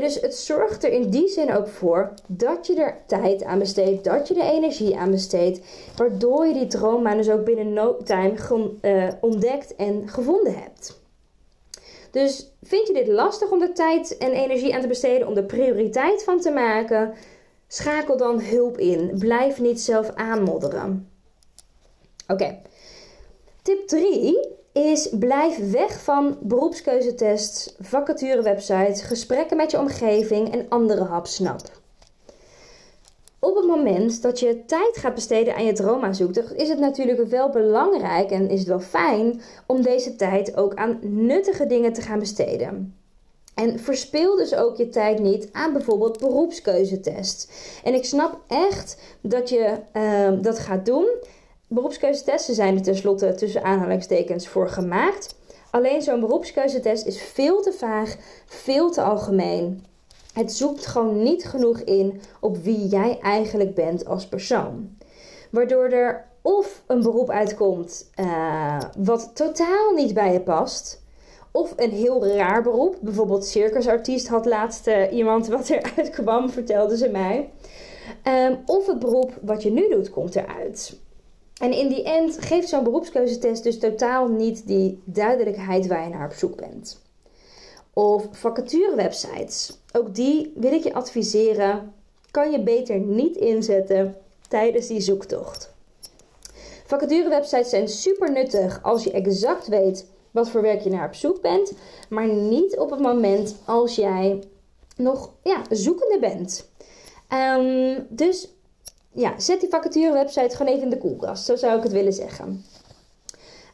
Dus 0.00 0.20
het 0.20 0.34
zorgt 0.34 0.84
er 0.84 0.92
in 0.92 1.10
die 1.10 1.28
zin 1.28 1.54
ook 1.54 1.68
voor 1.68 2.14
dat 2.26 2.66
je 2.66 2.74
er 2.74 2.96
tijd 3.06 3.44
aan 3.44 3.58
besteedt, 3.58 4.04
dat 4.04 4.28
je 4.28 4.34
er 4.34 4.52
energie 4.52 4.96
aan 4.96 5.10
besteedt, 5.10 5.60
waardoor 5.96 6.46
je 6.46 6.52
die 6.52 6.66
droombaan 6.66 7.16
dus 7.16 7.30
ook 7.30 7.44
binnen 7.44 7.72
no 7.72 7.96
time 7.96 8.34
uh, 8.82 9.08
ontdekt 9.20 9.76
en 9.76 10.08
gevonden 10.08 10.54
hebt. 10.54 11.00
Dus 12.10 12.52
vind 12.62 12.86
je 12.86 12.92
dit 12.92 13.08
lastig 13.08 13.50
om 13.50 13.62
er 13.62 13.74
tijd 13.74 14.18
en 14.18 14.32
energie 14.32 14.74
aan 14.74 14.80
te 14.80 14.86
besteden, 14.86 15.28
om 15.28 15.36
er 15.36 15.44
prioriteit 15.44 16.24
van 16.24 16.40
te 16.40 16.50
maken? 16.50 17.14
Schakel 17.68 18.16
dan 18.16 18.40
hulp 18.40 18.78
in. 18.78 19.16
Blijf 19.18 19.60
niet 19.60 19.80
zelf 19.80 20.10
aanmodderen. 20.14 21.10
Oké. 22.28 22.58
Tip 23.62 23.86
3 23.86 24.38
is 24.72 25.08
blijf 25.18 25.70
weg 25.70 26.02
van 26.02 26.38
beroepskeuzetests, 26.40 27.74
vacaturewebsites, 27.80 29.02
gesprekken 29.02 29.56
met 29.56 29.70
je 29.70 29.78
omgeving 29.78 30.52
en 30.52 30.66
andere 30.68 31.04
hapsnap. 31.04 31.60
Op 33.38 33.56
het 33.56 33.66
moment 33.66 34.22
dat 34.22 34.40
je 34.40 34.64
tijd 34.66 34.96
gaat 34.96 35.14
besteden 35.14 35.54
aan 35.54 35.64
je 35.64 35.72
droomaanzoek, 35.72 36.36
is 36.36 36.68
het 36.68 36.78
natuurlijk 36.78 37.28
wel 37.28 37.50
belangrijk 37.50 38.30
en 38.30 38.48
is 38.48 38.58
het 38.58 38.68
wel 38.68 38.80
fijn 38.80 39.40
om 39.66 39.82
deze 39.82 40.16
tijd 40.16 40.56
ook 40.56 40.74
aan 40.74 40.98
nuttige 41.00 41.66
dingen 41.66 41.92
te 41.92 42.00
gaan 42.00 42.18
besteden. 42.18 42.94
En 43.54 43.78
verspil 43.78 44.36
dus 44.36 44.54
ook 44.54 44.76
je 44.76 44.88
tijd 44.88 45.18
niet 45.18 45.48
aan 45.52 45.72
bijvoorbeeld 45.72 46.18
beroepskeuzetests. 46.18 47.48
En 47.84 47.94
ik 47.94 48.04
snap 48.04 48.40
echt 48.48 48.96
dat 49.20 49.48
je 49.48 49.76
uh, 49.96 50.42
dat 50.42 50.58
gaat 50.58 50.86
doen. 50.86 51.06
Beroepskeuzetesten 51.72 52.54
zijn 52.54 52.76
er 52.76 52.82
tenslotte 52.82 53.34
tussen 53.34 53.62
aanhalingstekens 53.62 54.48
voor 54.48 54.68
gemaakt. 54.68 55.34
Alleen 55.70 56.02
zo'n 56.02 56.20
beroepskeuzetest 56.20 57.06
is 57.06 57.22
veel 57.22 57.62
te 57.62 57.72
vaag, 57.72 58.16
veel 58.46 58.90
te 58.90 59.02
algemeen. 59.02 59.84
Het 60.32 60.52
zoekt 60.52 60.86
gewoon 60.86 61.22
niet 61.22 61.44
genoeg 61.44 61.80
in 61.80 62.20
op 62.40 62.56
wie 62.56 62.86
jij 62.86 63.18
eigenlijk 63.22 63.74
bent 63.74 64.06
als 64.06 64.26
persoon. 64.26 64.96
Waardoor 65.50 65.84
er 65.84 66.24
of 66.42 66.82
een 66.86 67.02
beroep 67.02 67.30
uitkomt 67.30 68.10
uh, 68.20 68.80
wat 68.98 69.30
totaal 69.34 69.92
niet 69.94 70.14
bij 70.14 70.32
je 70.32 70.40
past 70.40 71.02
of 71.50 71.72
een 71.76 71.90
heel 71.90 72.26
raar 72.26 72.62
beroep. 72.62 72.96
Bijvoorbeeld 73.00 73.44
circusartiest 73.44 74.28
had 74.28 74.46
laatst 74.46 74.86
uh, 74.86 75.12
iemand 75.12 75.46
wat 75.46 75.70
eruit 75.70 76.10
kwam, 76.10 76.50
vertelde 76.50 76.96
ze 76.96 77.08
mij. 77.08 77.50
Um, 78.24 78.62
of 78.66 78.86
het 78.86 78.98
beroep 78.98 79.32
wat 79.42 79.62
je 79.62 79.70
nu 79.70 79.88
doet, 79.88 80.10
komt 80.10 80.36
eruit. 80.36 81.00
En 81.62 81.72
in 81.72 81.88
die 81.88 82.02
end 82.02 82.38
geeft 82.40 82.68
zo'n 82.68 82.84
beroepskeuzetest 82.84 83.62
dus 83.62 83.78
totaal 83.78 84.28
niet 84.28 84.66
die 84.66 85.02
duidelijkheid 85.04 85.86
waar 85.86 86.02
je 86.02 86.08
naar 86.08 86.26
op 86.26 86.32
zoek 86.32 86.56
bent. 86.56 87.00
Of 87.92 88.26
vacaturewebsites. 88.30 89.78
Ook 89.92 90.14
die 90.14 90.52
wil 90.54 90.72
ik 90.72 90.82
je 90.82 90.94
adviseren. 90.94 91.94
Kan 92.30 92.50
je 92.50 92.62
beter 92.62 92.98
niet 92.98 93.36
inzetten 93.36 94.16
tijdens 94.48 94.86
die 94.86 95.00
zoektocht. 95.00 95.74
Vacaturewebsites 96.86 97.70
zijn 97.70 97.88
super 97.88 98.32
nuttig 98.32 98.82
als 98.82 99.04
je 99.04 99.10
exact 99.10 99.66
weet 99.66 100.06
wat 100.30 100.48
voor 100.48 100.62
werk 100.62 100.80
je 100.80 100.90
naar 100.90 101.06
op 101.06 101.14
zoek 101.14 101.40
bent, 101.40 101.72
maar 102.08 102.28
niet 102.28 102.78
op 102.78 102.90
het 102.90 103.00
moment 103.00 103.56
als 103.64 103.94
jij 103.94 104.42
nog 104.96 105.30
ja, 105.42 105.62
zoekende 105.70 106.18
bent. 106.18 106.70
Ehm, 107.28 108.00
dus 108.08 108.48
ja, 109.12 109.40
zet 109.40 109.60
die 109.60 109.68
vacaturewebsite 109.68 110.56
gewoon 110.56 110.72
even 110.72 110.84
in 110.84 110.90
de 110.90 110.98
koelkast. 110.98 111.44
Zo 111.44 111.56
zou 111.56 111.76
ik 111.76 111.82
het 111.82 111.92
willen 111.92 112.12
zeggen. 112.12 112.64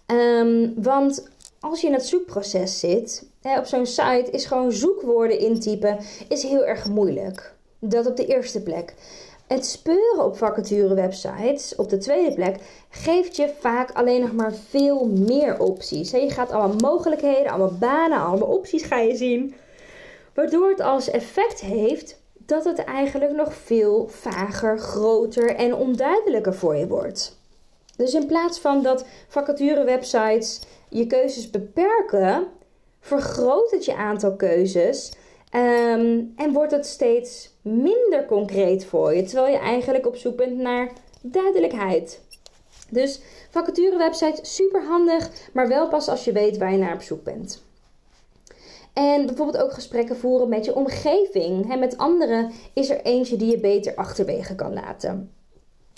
Um, 0.06 0.74
want 0.82 1.28
als 1.60 1.80
je 1.80 1.86
in 1.86 1.92
het 1.92 2.06
zoekproces 2.06 2.78
zit, 2.78 3.28
hè, 3.42 3.58
op 3.58 3.64
zo'n 3.64 3.86
site 3.86 4.28
is 4.30 4.44
gewoon 4.44 4.72
zoekwoorden 4.72 5.38
intypen 5.38 5.98
is 6.28 6.42
heel 6.42 6.64
erg 6.64 6.88
moeilijk. 6.88 7.54
Dat 7.78 8.06
op 8.06 8.16
de 8.16 8.26
eerste 8.26 8.62
plek. 8.62 8.94
Het 9.46 9.66
speuren 9.66 10.24
op 10.24 10.36
vacaturewebsites 10.36 11.74
op 11.76 11.88
de 11.88 11.98
tweede 11.98 12.34
plek 12.34 12.56
geeft 12.90 13.36
je 13.36 13.50
vaak 13.60 13.90
alleen 13.92 14.20
nog 14.20 14.32
maar 14.32 14.54
veel 14.54 15.06
meer 15.06 15.60
opties. 15.60 16.10
Je 16.10 16.30
gaat 16.30 16.50
allemaal 16.50 16.92
mogelijkheden, 16.92 17.52
allemaal 17.52 17.78
banen, 17.78 18.20
allemaal 18.20 18.48
opties 18.48 18.82
ga 18.82 18.98
je 18.98 19.16
zien. 19.16 19.54
Waardoor 20.34 20.70
het 20.70 20.80
als 20.80 21.10
effect 21.10 21.60
heeft 21.60 22.17
dat 22.48 22.64
het 22.64 22.84
eigenlijk 22.84 23.32
nog 23.32 23.54
veel 23.54 24.08
vager, 24.08 24.78
groter 24.78 25.54
en 25.54 25.74
onduidelijker 25.74 26.54
voor 26.54 26.76
je 26.76 26.86
wordt. 26.86 27.38
Dus 27.96 28.14
in 28.14 28.26
plaats 28.26 28.58
van 28.58 28.82
dat 28.82 29.04
vacaturewebsites 29.28 30.60
je 30.88 31.06
keuzes 31.06 31.50
beperken, 31.50 32.46
vergroot 33.00 33.70
het 33.70 33.84
je 33.84 33.94
aantal 33.94 34.36
keuzes 34.36 35.12
Ehm, 35.50 36.22
en 36.36 36.52
wordt 36.52 36.72
het 36.72 36.86
steeds 36.86 37.50
minder 37.62 38.26
concreet 38.26 38.84
voor 38.84 39.14
je, 39.14 39.22
terwijl 39.22 39.52
je 39.52 39.58
eigenlijk 39.58 40.06
op 40.06 40.16
zoek 40.16 40.36
bent 40.36 40.56
naar 40.56 40.92
duidelijkheid. 41.22 42.20
Dus 42.90 43.20
vacaturewebsite 43.50 44.38
super 44.42 44.84
handig, 44.84 45.30
maar 45.52 45.68
wel 45.68 45.88
pas 45.88 46.08
als 46.08 46.24
je 46.24 46.32
weet 46.32 46.58
waar 46.58 46.72
je 46.72 46.78
naar 46.78 46.94
op 46.94 47.02
zoek 47.02 47.24
bent. 47.24 47.66
En 48.98 49.26
bijvoorbeeld 49.26 49.62
ook 49.62 49.72
gesprekken 49.72 50.16
voeren 50.16 50.48
met 50.48 50.64
je 50.64 50.74
omgeving. 50.74 51.68
He, 51.68 51.76
met 51.76 51.98
anderen 51.98 52.50
is 52.72 52.90
er 52.90 53.02
eentje 53.02 53.36
die 53.36 53.50
je 53.50 53.60
beter 53.60 53.94
achterwege 53.94 54.54
kan 54.54 54.72
laten. 54.72 55.32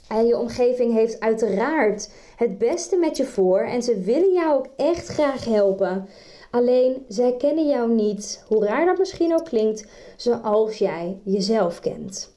En 0.08 0.26
je 0.26 0.38
omgeving 0.38 0.92
heeft 0.92 1.20
uiteraard 1.20 2.10
het 2.36 2.58
beste 2.58 2.96
met 2.96 3.16
je 3.16 3.24
voor 3.24 3.60
en 3.60 3.82
ze 3.82 4.00
willen 4.00 4.32
jou 4.32 4.58
ook 4.58 4.66
echt 4.76 5.06
graag 5.06 5.44
helpen. 5.44 6.08
Alleen 6.50 7.04
zij 7.08 7.36
kennen 7.36 7.68
jou 7.68 7.90
niet, 7.92 8.44
hoe 8.48 8.64
raar 8.64 8.86
dat 8.86 8.98
misschien 8.98 9.34
ook 9.34 9.44
klinkt, 9.44 9.86
zoals 10.16 10.78
jij 10.78 11.18
jezelf 11.24 11.80
kent. 11.80 12.32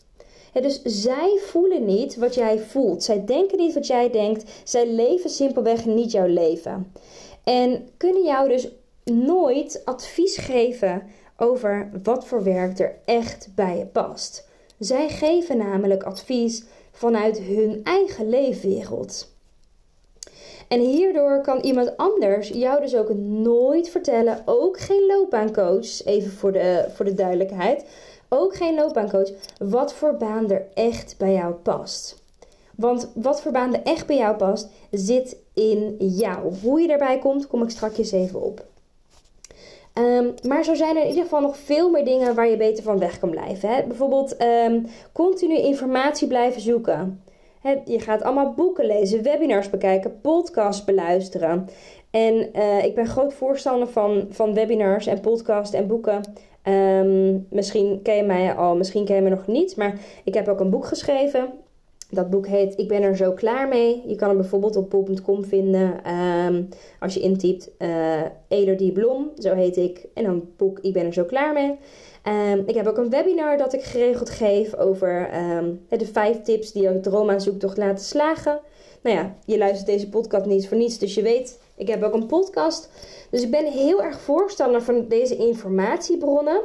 dus 0.54 0.82
zij 0.84 1.40
voelen 1.46 1.86
niet 1.86 2.16
wat 2.16 2.36
jij 2.36 2.60
voelt. 2.60 3.04
Zij 3.04 3.26
denken 3.26 3.58
niet 3.58 3.74
wat 3.74 3.88
jij 3.88 4.10
denkt. 4.10 4.52
Zij 4.64 4.88
leven 4.88 5.30
simpelweg 5.30 5.86
niet 5.86 6.12
jouw 6.12 6.28
leven. 6.28 6.92
En 7.44 7.90
kunnen 7.98 8.24
jou 8.24 8.50
dus 8.50 8.70
nooit 9.04 9.82
advies 9.86 10.38
geven 10.38 11.04
over 11.38 11.90
wat 12.04 12.26
voor 12.26 12.44
werk 12.44 12.80
er 12.80 12.96
echt 13.06 13.48
bij 13.56 13.78
je 13.78 13.86
past. 13.86 14.48
Zij 14.80 15.10
geven 15.10 15.58
namelijk 15.58 16.04
advies 16.04 16.64
vanuit 16.92 17.40
hun 17.40 17.82
eigen 17.84 18.30
leefwereld. 18.30 19.32
En 20.68 20.80
hierdoor 20.80 21.42
kan 21.42 21.60
iemand 21.60 21.98
anders 21.98 22.48
jou 22.48 22.82
dus 22.82 22.96
ook 22.96 23.14
nooit 23.14 23.90
vertellen, 23.90 24.42
ook 24.46 24.80
geen 24.80 25.06
loopbaancoach, 25.08 26.06
even 26.06 26.32
voor 26.32 26.52
de, 26.52 26.86
voor 26.94 27.06
de 27.06 27.14
duidelijkheid, 27.14 27.86
ook 28.30 28.56
geen 28.56 28.76
loopbaancoach, 28.76 29.30
wat 29.58 29.94
voor 29.94 30.18
baan 30.18 30.52
er 30.52 30.66
echt 30.74 31.16
bij 31.18 31.34
jou 31.34 31.54
past. 31.54 32.22
Want 32.76 33.12
wat 33.14 33.42
voor 33.42 33.52
baan 33.52 33.74
er 33.74 33.84
echt 33.84 34.08
bij 34.08 34.18
jou 34.18 34.36
past, 34.36 34.68
zit 34.92 35.38
in 35.54 35.96
jou. 35.98 36.54
Hoe 36.62 36.82
je 36.82 36.88
daarbij 36.88 37.20
komt, 37.20 37.48
kom 37.48 37.64
ik 37.64 37.70
straks 37.70 38.12
even 38.12 38.42
op. 38.42 38.66
Ehm, 39.94 40.28
maar 40.48 40.64
zo 40.64 40.74
zijn 40.74 40.96
er 40.96 41.02
in 41.02 41.08
ieder 41.08 41.24
geval 41.24 41.42
nog 41.42 41.58
veel 41.58 41.90
meer 41.90 42.06
dingen 42.06 42.36
waar 42.36 42.50
je 42.50 42.58
beter 42.58 42.84
van 42.84 43.00
weg 43.00 43.20
kan 43.20 43.30
blijven. 43.30 43.70
Hè? 43.70 43.84
Bijvoorbeeld 43.84 44.42
um, 44.42 44.86
continu 45.12 45.58
informatie 45.58 46.28
blijven 46.28 46.62
zoeken 46.62 47.24
je 47.86 48.00
gaat 48.00 48.24
allemaal 48.24 48.54
boeken 48.54 48.86
lezen, 48.86 49.24
webinars 49.24 49.70
bekijken, 49.70 50.22
podcasts 50.22 50.84
beluisteren. 50.84 51.70
En 52.12 52.50
uh, 52.56 52.84
ik 52.84 52.96
ben 52.96 53.08
groot 53.08 53.34
voorstander 53.34 53.88
van, 53.88 54.28
van 54.30 54.54
webinars 54.54 55.08
en 55.08 55.20
podcasts 55.20 55.76
en 55.76 55.88
boeken. 55.88 56.22
Um, 56.64 57.48
misschien 57.50 58.00
ken 58.04 58.16
je 58.16 58.24
mij 58.24 58.54
al, 58.54 58.76
misschien 58.76 59.06
ken 59.06 59.16
je 59.16 59.22
me 59.22 59.30
nog 59.30 59.48
niet. 59.48 59.76
Maar 59.76 60.00
ik 60.24 60.34
heb 60.34 60.48
ook 60.48 60.60
een 60.60 60.70
boek 60.70 60.86
geschreven. 60.86 61.54
Dat 62.14 62.30
boek 62.30 62.48
heet 62.48 62.78
Ik 62.78 62.88
ben 62.88 63.02
er 63.02 63.18
zo 63.18 63.32
klaar 63.32 63.68
mee. 63.68 64.04
Je 64.08 64.16
kan 64.16 64.28
hem 64.28 64.38
bijvoorbeeld 64.38 64.76
op 64.76 64.90
bol.com 64.90 65.46
vinden. 65.46 66.14
Um, 66.46 66.70
als 67.00 67.14
je 67.14 67.20
intypt 67.20 67.70
uh, 67.80 68.22
Eder 68.48 68.92
Blom, 68.92 69.32
zo 69.38 69.56
heet 69.56 69.78
ik. 69.78 70.06
En 70.14 70.24
dan 70.24 70.50
boek 70.58 70.80
Ik 70.80 70.94
ben 70.94 71.06
er 71.06 71.14
zo 71.14 71.24
klaar 71.24 71.54
mee. 71.54 71.78
Um, 72.52 72.64
ik 72.66 72.76
heb 72.76 72.88
ook 72.88 72.98
een 72.98 73.10
webinar 73.10 73.58
dat 73.58 73.74
ik 73.74 73.84
geregeld 73.84 74.30
geef 74.30 74.76
over 74.76 75.30
um, 75.58 75.86
de 75.90 76.06
vijf 76.06 76.42
tips 76.42 76.72
die 76.72 76.84
je 76.84 77.00
droomaanzoektocht 77.00 77.78
laten 77.78 78.06
slagen. 78.06 78.60
Nou 79.02 79.16
ja, 79.16 79.36
je 79.46 79.58
luistert 79.58 79.86
deze 79.86 80.10
podcast 80.10 80.46
niet 80.46 80.68
voor 80.68 80.78
niets, 80.78 80.98
dus 80.98 81.14
je 81.14 81.22
weet, 81.22 81.60
ik 81.76 81.88
heb 81.88 82.04
ook 82.04 82.14
een 82.14 82.26
podcast. 82.26 82.90
Dus 83.30 83.42
ik 83.42 83.52
ben 83.52 83.66
heel 83.66 84.04
erg 84.04 84.20
voorstander 84.20 84.82
van 84.82 85.08
deze 85.08 85.36
informatiebronnen. 85.36 86.62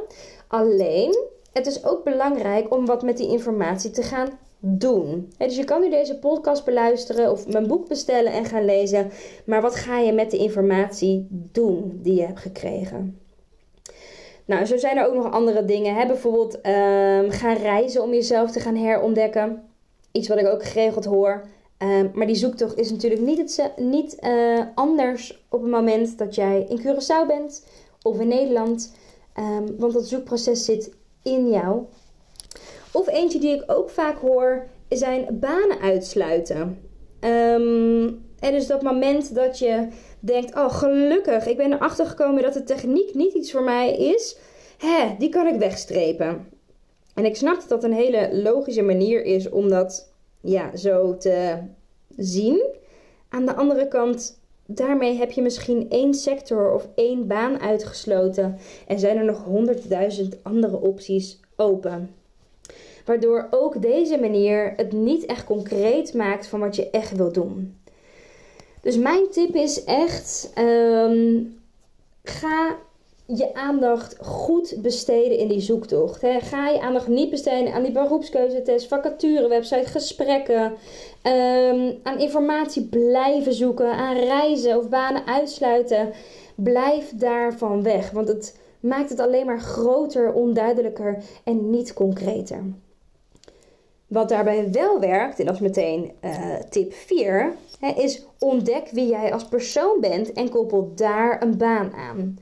Alleen, 0.47 1.17
het 1.53 1.67
is 1.67 1.85
ook 1.85 2.03
belangrijk 2.03 2.73
om 2.73 2.85
wat 2.85 3.03
met 3.03 3.17
die 3.17 3.29
informatie 3.29 3.91
te 3.91 4.03
gaan 4.03 4.29
doen. 4.59 5.33
dus 5.37 5.55
je 5.55 5.63
kan 5.63 5.81
nu 5.81 5.89
deze 5.89 6.19
podcast 6.19 6.65
beluisteren 6.65 7.31
of 7.31 7.47
mijn 7.47 7.67
boek 7.67 7.87
bestellen 7.87 8.31
en 8.31 8.45
gaan 8.45 8.65
lezen. 8.65 9.11
Maar 9.45 9.61
wat 9.61 9.75
ga 9.75 9.99
je 9.99 10.13
met 10.13 10.31
de 10.31 10.37
informatie 10.37 11.27
doen 11.29 11.99
die 12.03 12.15
je 12.15 12.25
hebt 12.25 12.39
gekregen? 12.39 13.19
Nou, 14.45 14.65
zo 14.65 14.77
zijn 14.77 14.97
er 14.97 15.07
ook 15.07 15.13
nog 15.13 15.31
andere 15.31 15.65
dingen. 15.65 15.95
Hè? 15.95 16.05
Bijvoorbeeld 16.05 16.55
um, 16.55 17.31
gaan 17.31 17.55
reizen 17.55 18.03
om 18.03 18.13
jezelf 18.13 18.51
te 18.51 18.59
gaan 18.59 18.75
herontdekken. 18.75 19.63
Iets 20.11 20.27
wat 20.27 20.39
ik 20.39 20.47
ook 20.47 20.63
geregeld 20.63 21.05
hoor. 21.05 21.45
Ehm, 21.77 22.07
maar 22.13 22.27
die 22.27 22.35
zoektocht 22.35 22.77
is 22.77 22.91
natuurlijk 22.91 23.21
niet, 23.21 23.37
het, 23.57 23.71
niet 23.77 24.17
uh, 24.21 24.59
anders 24.75 25.45
op 25.49 25.61
het 25.61 25.71
moment 25.71 26.17
dat 26.17 26.35
jij 26.35 26.65
in 26.69 26.79
Curaçao 26.79 27.27
bent 27.27 27.65
of 28.01 28.19
in 28.19 28.27
Nederland. 28.27 28.93
Ehm, 29.33 29.63
want 29.77 29.93
dat 29.93 30.07
zoekproces 30.07 30.65
zit 30.65 30.91
in 31.23 31.49
jou. 31.49 31.83
Of 32.91 33.07
eentje 33.07 33.39
die 33.39 33.55
ik 33.55 33.63
ook 33.67 33.89
vaak 33.89 34.19
hoor, 34.19 34.67
zijn 34.89 35.39
banen 35.39 35.79
uitsluiten. 35.79 36.79
Um, 37.21 38.27
en 38.39 38.51
dus 38.51 38.67
dat 38.67 38.81
moment 38.81 39.35
dat 39.35 39.59
je 39.59 39.87
denkt: 40.19 40.55
Oh, 40.55 40.73
gelukkig, 40.73 41.47
ik 41.47 41.57
ben 41.57 41.73
erachter 41.73 42.05
gekomen 42.05 42.43
dat 42.43 42.53
de 42.53 42.63
techniek 42.63 43.13
niet 43.13 43.33
iets 43.33 43.51
voor 43.51 43.63
mij 43.63 43.95
is. 43.95 44.37
Hè, 44.77 45.15
die 45.17 45.29
kan 45.29 45.47
ik 45.47 45.59
wegstrepen. 45.59 46.47
En 47.13 47.25
ik 47.25 47.35
snap 47.35 47.59
dat 47.59 47.69
dat 47.69 47.83
een 47.83 47.93
hele 47.93 48.29
logische 48.41 48.81
manier 48.81 49.23
is 49.23 49.49
om 49.49 49.69
dat 49.69 50.13
ja, 50.41 50.75
zo 50.75 51.17
te 51.17 51.57
zien. 52.17 52.63
Aan 53.29 53.45
de 53.45 53.55
andere 53.55 53.87
kant, 53.87 54.39
daarmee 54.65 55.17
heb 55.17 55.31
je 55.31 55.41
misschien 55.41 55.89
één 55.89 56.13
sector 56.13 56.73
of 56.73 56.87
één 56.95 57.27
baan 57.27 57.59
uitgesloten 57.59 58.57
en 58.87 58.99
zijn 58.99 59.17
er 59.17 59.25
nog 59.25 59.43
honderdduizend 59.43 60.43
andere 60.43 60.81
opties 60.81 61.39
open. 61.55 62.18
Waardoor 63.09 63.47
ook 63.49 63.81
deze 63.81 64.17
manier 64.19 64.73
het 64.75 64.91
niet 64.91 65.25
echt 65.25 65.43
concreet 65.43 66.13
maakt 66.13 66.47
van 66.47 66.59
wat 66.59 66.75
je 66.75 66.89
echt 66.89 67.15
wil 67.15 67.31
doen. 67.31 67.77
Dus 68.81 68.97
mijn 68.97 69.29
tip 69.29 69.55
is 69.55 69.83
echt: 69.83 70.53
um, 70.57 71.59
ga 72.23 72.75
je 73.25 73.53
aandacht 73.53 74.17
goed 74.21 74.75
besteden 74.81 75.37
in 75.37 75.47
die 75.47 75.59
zoektocht. 75.59 76.25
Ga 76.39 76.69
je 76.69 76.81
aandacht 76.81 77.07
niet 77.07 77.29
besteden 77.29 77.73
aan 77.73 77.83
die 77.83 77.91
beroepskeuzetest, 77.91 78.87
vacature, 78.87 79.47
website, 79.47 79.89
gesprekken, 79.89 80.63
um, 81.23 81.99
aan 82.03 82.19
informatie 82.19 82.83
blijven 82.83 83.53
zoeken, 83.53 83.91
aan 83.91 84.15
reizen 84.15 84.77
of 84.77 84.89
banen 84.89 85.25
uitsluiten. 85.25 86.11
Blijf 86.55 87.11
daarvan 87.15 87.83
weg, 87.83 88.11
want 88.11 88.27
het 88.27 88.59
maakt 88.79 89.09
het 89.09 89.19
alleen 89.19 89.45
maar 89.45 89.61
groter, 89.61 90.33
onduidelijker 90.33 91.23
en 91.43 91.69
niet 91.69 91.93
concreter. 91.93 92.63
Wat 94.09 94.29
daarbij 94.29 94.71
wel 94.71 94.99
werkt, 94.99 95.39
en 95.39 95.45
dat 95.45 95.55
is 95.55 95.61
meteen 95.61 96.11
uh, 96.23 96.55
tip 96.69 96.93
4, 96.93 97.53
is 97.95 98.25
ontdek 98.39 98.89
wie 98.91 99.07
jij 99.07 99.33
als 99.33 99.45
persoon 99.45 99.97
bent 99.99 100.33
en 100.33 100.49
koppel 100.49 100.91
daar 100.95 101.41
een 101.41 101.57
baan 101.57 101.93
aan. 101.93 102.39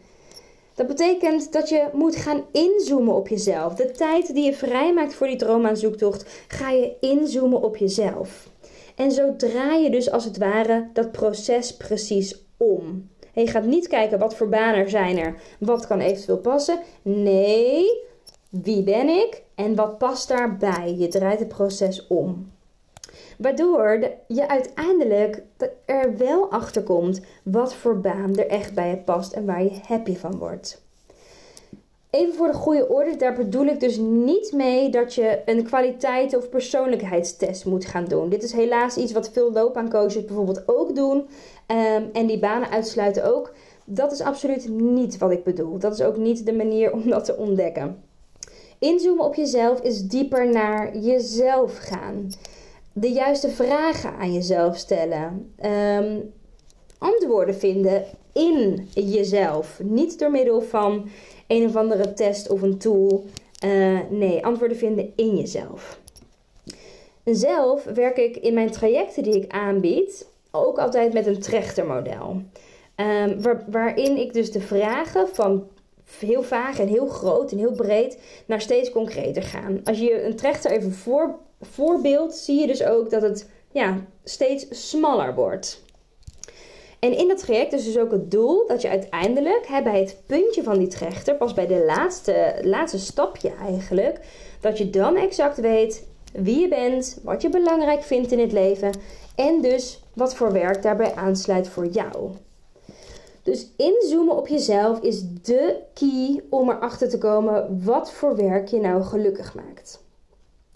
Dat 0.74 0.88
betekent 0.88 1.52
dat 1.52 1.70
je 1.70 1.88
moet 1.94 2.16
gaan 2.16 2.44
inzoomen 2.52 3.16
op 3.16 3.28
jezelf. 3.28 3.74
De 3.74 3.92
tijd 3.92 4.34
die 4.34 4.46
je 4.46 4.54
vrijmaakt 4.54 5.14
voor 5.14 5.28
die 5.28 5.36
droomaanzoektocht, 5.36 6.46
ga 6.48 6.70
je 6.70 6.96
inzoomen 7.00 7.62
op 7.62 7.78
jezelf. 7.78 8.50
En 8.96 9.12
zo 9.12 9.36
draai 9.36 9.84
je 9.84 9.90
dus 9.90 10.12
als 10.12 10.26
het 10.26 10.38
ware 10.38 10.90
dat 10.94 11.12
proces 11.12 11.78
precies 11.78 12.46
om. 12.58 13.10
Je 13.34 13.48
gaat 13.48 13.66
niet 13.66 13.88
kijken 13.88 14.20
wat 14.20 14.36
voor 14.36 14.50
banen 14.50 14.90
zijn 14.90 15.18
er, 15.18 15.42
wat 15.60 15.88
kan 15.88 16.00
eventueel 16.00 16.38
passen. 16.38 16.80
Nee, 17.02 18.04
wie 18.50 18.84
ben 18.84 19.10
ik 19.10 19.46
en 19.58 19.76
wat 19.76 19.98
past 19.98 20.28
daarbij? 20.28 20.96
Je 20.98 21.08
draait 21.08 21.40
het 21.40 21.48
proces 21.48 22.08
om. 22.08 22.52
Waardoor 23.38 24.00
je 24.28 24.48
uiteindelijk 24.48 25.42
er 25.86 26.18
wel 26.18 26.52
achter 26.52 26.84
komt 26.84 27.22
wat 27.44 27.74
voor 27.74 28.00
baan 28.00 28.36
er 28.36 28.48
echt 28.48 28.74
bij 28.74 28.90
je 28.90 28.98
past 28.98 29.34
en 29.34 29.46
waar 29.46 29.64
je 29.64 29.80
happy 29.88 30.16
van 30.16 30.38
wordt. 30.38 30.82
Even 32.10 32.34
voor 32.34 32.48
de 32.48 32.54
goede 32.54 32.90
orde, 32.90 33.16
daar 33.16 33.34
bedoel 33.34 33.66
ik 33.66 33.80
dus 33.80 33.98
niet 33.98 34.52
mee 34.52 34.90
dat 34.90 35.14
je 35.14 35.42
een 35.46 35.64
kwaliteit- 35.64 36.36
of 36.38 36.50
persoonlijkheidstest 36.50 37.66
moet 37.66 37.86
gaan 37.86 38.06
doen. 38.06 38.30
Dit 38.30 38.44
is 38.44 38.52
helaas 38.52 38.98
iets 38.98 39.12
wat 39.12 39.30
veel 39.30 39.52
loopbaancoaches 39.52 40.26
bijvoorbeeld 40.26 40.64
ook 40.66 40.96
doen. 40.96 41.28
Ehm, 41.66 42.04
en 42.14 42.28
die 42.28 42.40
banen 42.40 42.70
uitsluiten 42.70 43.34
ook. 43.34 43.54
Dat 43.86 44.12
is 44.12 44.22
absoluut 44.22 44.70
niet 44.70 45.18
wat 45.18 45.32
ik 45.32 45.44
bedoel. 45.44 45.78
Dat 45.78 45.94
is 45.94 46.02
ook 46.02 46.18
niet 46.18 46.46
de 46.46 46.54
manier 46.54 46.92
om 46.92 47.10
dat 47.10 47.26
te 47.26 47.38
ontdekken. 47.38 48.07
Inzoomen 48.80 49.26
op 49.26 49.36
jezelf 49.36 49.82
is 49.82 50.02
dieper 50.02 50.50
naar 50.50 50.98
jezelf 50.98 51.78
gaan. 51.78 52.32
De 52.94 53.12
juiste 53.12 53.50
vragen 53.50 54.14
aan 54.16 54.34
jezelf 54.34 54.78
stellen. 54.78 55.54
Ehm, 55.56 56.20
antwoorden 56.98 57.56
vinden 57.56 58.06
in 58.34 58.88
jezelf. 58.94 59.80
Niet 59.84 60.20
door 60.20 60.32
middel 60.32 60.62
van 60.62 61.10
een 61.48 61.66
of 61.66 61.76
andere 61.76 62.14
test 62.14 62.50
of 62.50 62.62
een 62.62 62.78
tool. 62.78 63.26
Uh, 63.66 64.00
nee, 64.10 64.46
antwoorden 64.46 64.78
vinden 64.78 65.14
in 65.16 65.36
jezelf. 65.36 66.00
Zelf 67.24 67.84
werk 67.84 68.18
ik 68.18 68.38
in 68.38 68.54
mijn 68.54 68.72
trajecten 68.72 69.24
die 69.24 69.36
ik 69.36 69.52
aanbied 69.52 70.28
ook 70.52 70.80
altijd 70.80 71.14
met 71.14 71.28
een 71.28 71.40
trechtermodel. 71.40 72.42
Waar, 73.42 73.64
waarin 73.68 74.18
ik 74.18 74.34
dus 74.34 74.52
de 74.52 74.62
vragen 74.62 75.28
van 75.28 75.68
heel 76.20 76.44
vaag 76.44 76.80
en 76.80 76.88
heel 76.88 77.08
groot 77.08 77.52
en 77.52 77.58
heel 77.58 77.72
breed 77.72 78.18
naar 78.46 78.62
steeds 78.62 78.90
concreter 78.90 79.44
gaan. 79.44 79.82
Als 79.84 80.00
je 80.00 80.24
een 80.24 80.36
trechter 80.36 80.72
even 80.72 80.94
voor, 80.94 81.36
voorbeeld, 81.62 82.36
zie 82.36 82.60
je 82.60 82.68
dus 82.68 82.84
ook 82.84 83.10
dat 83.10 83.22
het 83.22 83.50
ja, 83.72 83.98
steeds 84.24 84.90
smaller 84.90 85.36
wordt. 85.36 85.86
En 87.00 87.18
in 87.18 87.28
dat 87.28 87.38
traject 87.38 87.74
is 87.74 87.86
dus 87.86 87.98
ook 87.98 88.12
het 88.12 88.32
doel 88.32 88.68
dat 88.68 88.82
je 88.82 88.90
uiteindelijk 88.90 89.82
bij 89.84 90.00
het 90.00 90.18
puntje 90.26 90.64
van 90.64 90.78
die 90.78 90.88
trechter, 90.88 91.36
pas 91.36 91.54
bij 91.54 91.68
de 91.68 91.84
laatste, 91.86 92.60
laatste 92.62 93.00
stapje 93.00 93.54
eigenlijk, 93.62 94.20
dat 94.62 94.78
je 94.78 94.90
dan 94.90 95.16
exact 95.16 95.58
weet 95.58 96.08
wie 96.34 96.60
je 96.60 96.68
bent, 96.68 97.20
wat 97.24 97.42
je 97.42 97.50
belangrijk 97.50 98.04
vindt 98.04 98.32
in 98.32 98.40
het 98.40 98.52
leven 98.52 98.92
en 99.36 99.62
dus 99.62 100.04
wat 100.14 100.36
voor 100.36 100.52
werk 100.52 100.82
daarbij 100.82 101.16
aansluit 101.16 101.70
voor 101.70 101.86
jou. 101.86 102.32
Dus 103.48 103.68
inzoomen 103.78 104.36
op 104.38 104.48
jezelf 104.48 105.00
is 105.00 105.24
de 105.42 105.80
key 105.94 106.44
om 106.50 106.70
erachter 106.70 107.10
te 107.10 107.18
komen 107.18 107.84
wat 107.84 108.12
voor 108.12 108.36
werk 108.36 108.68
je 108.68 108.80
nou 108.80 109.04
gelukkig 109.04 109.56
maakt. 109.56 110.04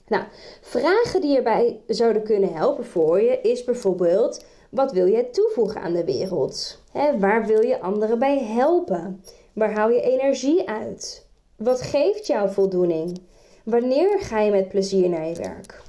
Nou, 0.07 0.23
vragen 0.61 1.21
die 1.21 1.37
erbij 1.37 1.79
zouden 1.87 2.23
kunnen 2.23 2.53
helpen 2.53 2.85
voor 2.85 3.21
je 3.21 3.41
is 3.41 3.63
bijvoorbeeld: 3.63 4.45
wat 4.69 4.91
wil 4.91 5.07
jij 5.07 5.23
toevoegen 5.23 5.81
aan 5.81 5.93
de 5.93 6.03
wereld? 6.03 6.79
waar 7.19 7.45
wil 7.45 7.61
je 7.61 7.79
anderen 7.79 8.19
bij 8.19 8.39
helpen? 8.39 9.23
Waar 9.53 9.73
haal 9.73 9.89
je 9.89 10.01
energie 10.01 10.69
uit? 10.69 11.25
Wat 11.55 11.81
geeft 11.81 12.27
jou 12.27 12.51
voldoening? 12.51 13.21
Wanneer 13.63 14.19
ga 14.19 14.39
je 14.39 14.51
met 14.51 14.69
plezier 14.69 15.09
naar 15.09 15.27
je 15.27 15.35
werk? 15.35 15.81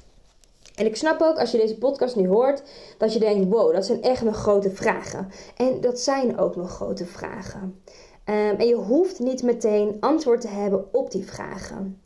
En 0.75 0.87
ik 0.87 0.97
snap 0.97 1.21
ook 1.21 1.39
als 1.39 1.51
je 1.51 1.59
deze 1.59 1.79
podcast 1.79 2.17
nu 2.17 2.29
hoort, 2.29 2.63
dat 2.99 3.13
je 3.13 3.19
denkt: 3.19 3.49
wow, 3.49 3.75
dat 3.75 3.87
zijn 3.87 4.03
echt 4.03 4.23
nog 4.23 4.37
grote 4.37 4.71
vragen. 4.71 5.31
En 5.57 5.81
dat 5.81 6.01
zijn 6.01 6.39
ook 6.39 6.57
nog 6.57 6.71
grote 6.71 7.07
vragen. 7.07 7.83
Um, 8.25 8.35
en 8.35 8.67
je 8.67 8.75
hoeft 8.75 9.19
niet 9.19 9.43
meteen 9.43 9.97
antwoord 10.01 10.41
te 10.41 10.49
hebben 10.49 10.85
op 10.93 11.11
die 11.11 11.25
vragen. 11.25 12.03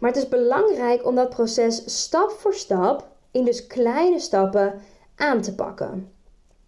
Maar 0.00 0.10
het 0.10 0.22
is 0.22 0.28
belangrijk 0.28 1.06
om 1.06 1.14
dat 1.14 1.28
proces 1.28 1.82
stap 1.86 2.30
voor 2.30 2.54
stap, 2.54 3.08
in 3.30 3.44
dus 3.44 3.66
kleine 3.66 4.18
stappen, 4.18 4.80
aan 5.16 5.40
te 5.40 5.54
pakken. 5.54 6.10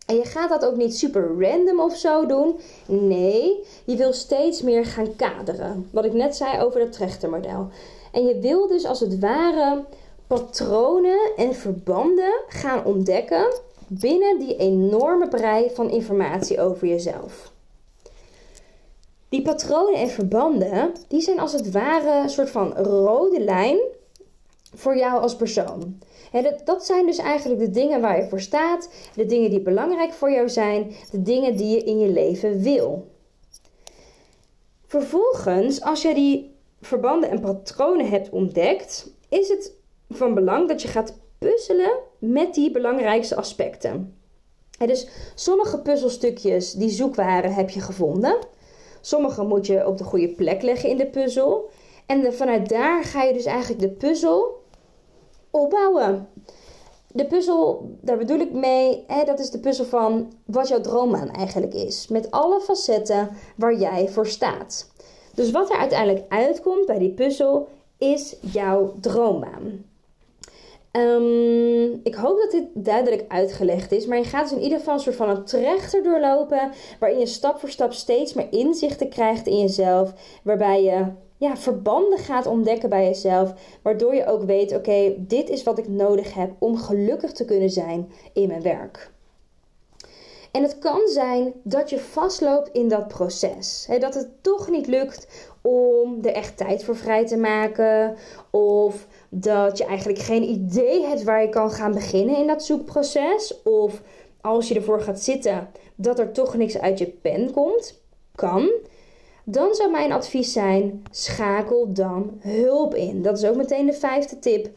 En 0.06 0.16
je 0.16 0.24
gaat 0.24 0.48
dat 0.48 0.64
ook 0.64 0.76
niet 0.76 0.96
super 0.96 1.40
random 1.40 1.80
of 1.80 1.96
zo 1.96 2.26
doen. 2.26 2.60
Nee, 2.86 3.64
je 3.84 3.96
wil 3.96 4.12
steeds 4.12 4.62
meer 4.62 4.84
gaan 4.84 5.16
kaderen. 5.16 5.88
Wat 5.92 6.04
ik 6.04 6.12
net 6.12 6.36
zei 6.36 6.62
over 6.62 6.80
dat 6.80 6.92
trechtermodel. 6.92 7.68
En 8.12 8.26
je 8.26 8.38
wil 8.38 8.66
dus 8.66 8.84
als 8.84 9.00
het 9.00 9.18
ware 9.18 9.84
patronen 10.28 11.32
en 11.36 11.54
verbanden 11.54 12.32
gaan 12.48 12.84
ontdekken 12.84 13.52
binnen 13.86 14.38
die 14.38 14.56
enorme 14.56 15.28
brei 15.28 15.70
van 15.74 15.90
informatie 15.90 16.60
over 16.60 16.86
jezelf. 16.88 17.52
Die 19.28 19.42
patronen 19.42 20.00
en 20.00 20.08
verbanden, 20.08 20.92
die 21.08 21.20
zijn 21.20 21.38
als 21.38 21.52
het 21.52 21.70
ware 21.70 22.22
een 22.22 22.30
soort 22.30 22.50
van 22.50 22.72
rode 22.72 23.40
lijn 23.40 23.78
voor 24.74 24.96
jou 24.96 25.20
als 25.20 25.36
persoon. 25.36 25.98
dat, 26.32 26.60
dat 26.64 26.86
zijn 26.86 27.06
dus 27.06 27.18
eigenlijk 27.18 27.60
de 27.60 27.70
dingen 27.70 28.00
waar 28.00 28.22
je 28.22 28.28
voor 28.28 28.40
staat, 28.40 28.90
de 29.14 29.26
dingen 29.26 29.50
die 29.50 29.60
belangrijk 29.60 30.12
voor 30.12 30.30
jou 30.30 30.48
zijn, 30.48 30.94
de 31.10 31.22
dingen 31.22 31.56
die 31.56 31.74
je 31.74 31.84
in 31.84 31.98
je 31.98 32.08
leven 32.08 32.62
wil. 32.62 33.06
Vervolgens, 34.86 35.80
als 35.82 36.02
je 36.02 36.14
die 36.14 36.56
verbanden 36.80 37.30
en 37.30 37.40
patronen 37.40 38.08
hebt 38.08 38.30
ontdekt, 38.30 39.10
is 39.28 39.48
het 39.48 39.72
van 40.08 40.34
belang 40.34 40.68
dat 40.68 40.82
je 40.82 40.88
gaat 40.88 41.18
puzzelen 41.38 41.98
met 42.18 42.54
die 42.54 42.70
belangrijkste 42.70 43.36
aspecten. 43.36 44.16
dus 44.78 45.08
sommige 45.34 45.78
puzzelstukjes 45.78 46.72
die 46.72 46.90
zoek 46.90 47.14
waren 47.14 47.54
heb 47.54 47.70
je 47.70 47.80
gevonden. 47.80 48.38
Sommige 49.00 49.42
moet 49.44 49.66
je 49.66 49.86
op 49.86 49.98
de 49.98 50.04
goede 50.04 50.28
plek 50.28 50.62
leggen 50.62 50.88
in 50.88 50.96
de 50.96 51.06
puzzel. 51.06 51.70
En 52.06 52.34
vanuit 52.34 52.68
daar 52.68 53.04
ga 53.04 53.22
je 53.22 53.32
dus 53.32 53.44
eigenlijk 53.44 53.80
de 53.80 53.90
puzzel 53.90 54.62
opbouwen. 55.50 56.28
De 57.12 57.26
puzzel, 57.26 57.90
daar 58.00 58.18
bedoel 58.18 58.38
ik 58.38 58.52
mee, 58.52 59.04
hè, 59.06 59.24
dat 59.24 59.38
is 59.38 59.50
de 59.50 59.58
puzzel 59.58 59.84
van 59.84 60.32
wat 60.44 60.68
jouw 60.68 60.80
droombaan 60.80 61.30
eigenlijk 61.30 61.74
is. 61.74 62.08
Met 62.08 62.30
alle 62.30 62.60
facetten 62.60 63.30
waar 63.56 63.74
jij 63.78 64.08
voor 64.08 64.26
staat. 64.26 64.90
Dus 65.34 65.50
wat 65.50 65.70
er 65.70 65.76
uiteindelijk 65.76 66.24
uitkomt 66.28 66.86
bij 66.86 66.98
die 66.98 67.12
puzzel 67.12 67.68
is 67.98 68.36
jouw 68.40 68.94
droombaan. 69.00 69.84
Ehm, 70.90 71.92
ik 72.02 72.14
hoop 72.14 72.38
dat 72.38 72.50
dit 72.50 72.64
duidelijk 72.74 73.24
uitgelegd 73.28 73.92
is, 73.92 74.06
maar 74.06 74.18
je 74.18 74.24
gaat 74.24 74.48
dus 74.48 74.58
in 74.58 74.64
ieder 74.64 74.78
geval 74.78 74.94
een 74.94 75.00
soort 75.00 75.16
van 75.16 75.28
een 75.28 75.44
trechter 75.44 76.02
doorlopen, 76.02 76.70
waarin 76.98 77.18
je 77.18 77.26
stap 77.26 77.58
voor 77.58 77.68
stap 77.68 77.92
steeds 77.92 78.32
meer 78.32 78.52
inzichten 78.52 79.08
krijgt 79.08 79.46
in 79.46 79.58
jezelf, 79.58 80.12
waarbij 80.42 80.82
je 80.82 81.06
ja, 81.36 81.56
verbanden 81.56 82.18
gaat 82.18 82.46
ontdekken 82.46 82.88
bij 82.88 83.04
jezelf, 83.04 83.54
waardoor 83.82 84.14
je 84.14 84.26
ook 84.26 84.42
weet: 84.42 84.74
oké, 84.74 85.14
dit 85.18 85.48
is 85.48 85.62
wat 85.62 85.78
ik 85.78 85.88
nodig 85.88 86.34
heb 86.34 86.50
om 86.58 86.76
gelukkig 86.76 87.32
te 87.32 87.44
kunnen 87.44 87.70
zijn 87.70 88.12
in 88.32 88.48
mijn 88.48 88.62
werk. 88.62 89.10
En 90.52 90.62
het 90.62 90.78
kan 90.78 91.08
zijn 91.08 91.52
dat 91.62 91.90
je 91.90 91.98
vastloopt 91.98 92.68
in 92.72 92.88
dat 92.88 93.08
proces. 93.08 93.88
dat 93.98 94.14
het 94.14 94.28
toch 94.40 94.70
niet 94.70 94.86
lukt 94.86 95.50
om 95.62 96.18
er 96.22 96.32
echt 96.32 96.56
tijd 96.56 96.84
voor 96.84 96.96
vrij 96.96 97.26
te 97.26 97.36
maken. 97.36 98.16
Of 98.50 99.06
dat 99.28 99.78
je 99.78 99.84
eigenlijk 99.84 100.18
geen 100.18 100.42
idee 100.42 101.04
hebt 101.04 101.22
waar 101.22 101.42
je 101.42 101.48
kan 101.48 101.70
gaan 101.70 101.92
beginnen 101.92 102.36
in 102.36 102.46
dat 102.46 102.64
zoekproces. 102.64 103.62
Of 103.62 104.02
als 104.40 104.68
je 104.68 104.74
ervoor 104.74 105.00
gaat 105.00 105.20
zitten, 105.20 105.68
dat 105.94 106.18
er 106.18 106.32
toch 106.32 106.54
niks 106.54 106.78
uit 106.78 106.98
je 106.98 107.06
pen 107.06 107.52
komt. 107.52 108.00
Kan. 108.34 108.70
Dan 109.44 109.74
zou 109.74 109.90
mijn 109.90 110.12
advies 110.12 110.52
zijn: 110.52 111.02
schakel 111.10 111.92
dan 111.92 112.38
hulp 112.38 112.94
in. 112.94 113.22
Dat 113.22 113.38
is 113.38 113.44
ook 113.44 113.56
meteen 113.56 113.86
de 113.86 113.92
vijfde 113.92 114.38
tip. 114.38 114.68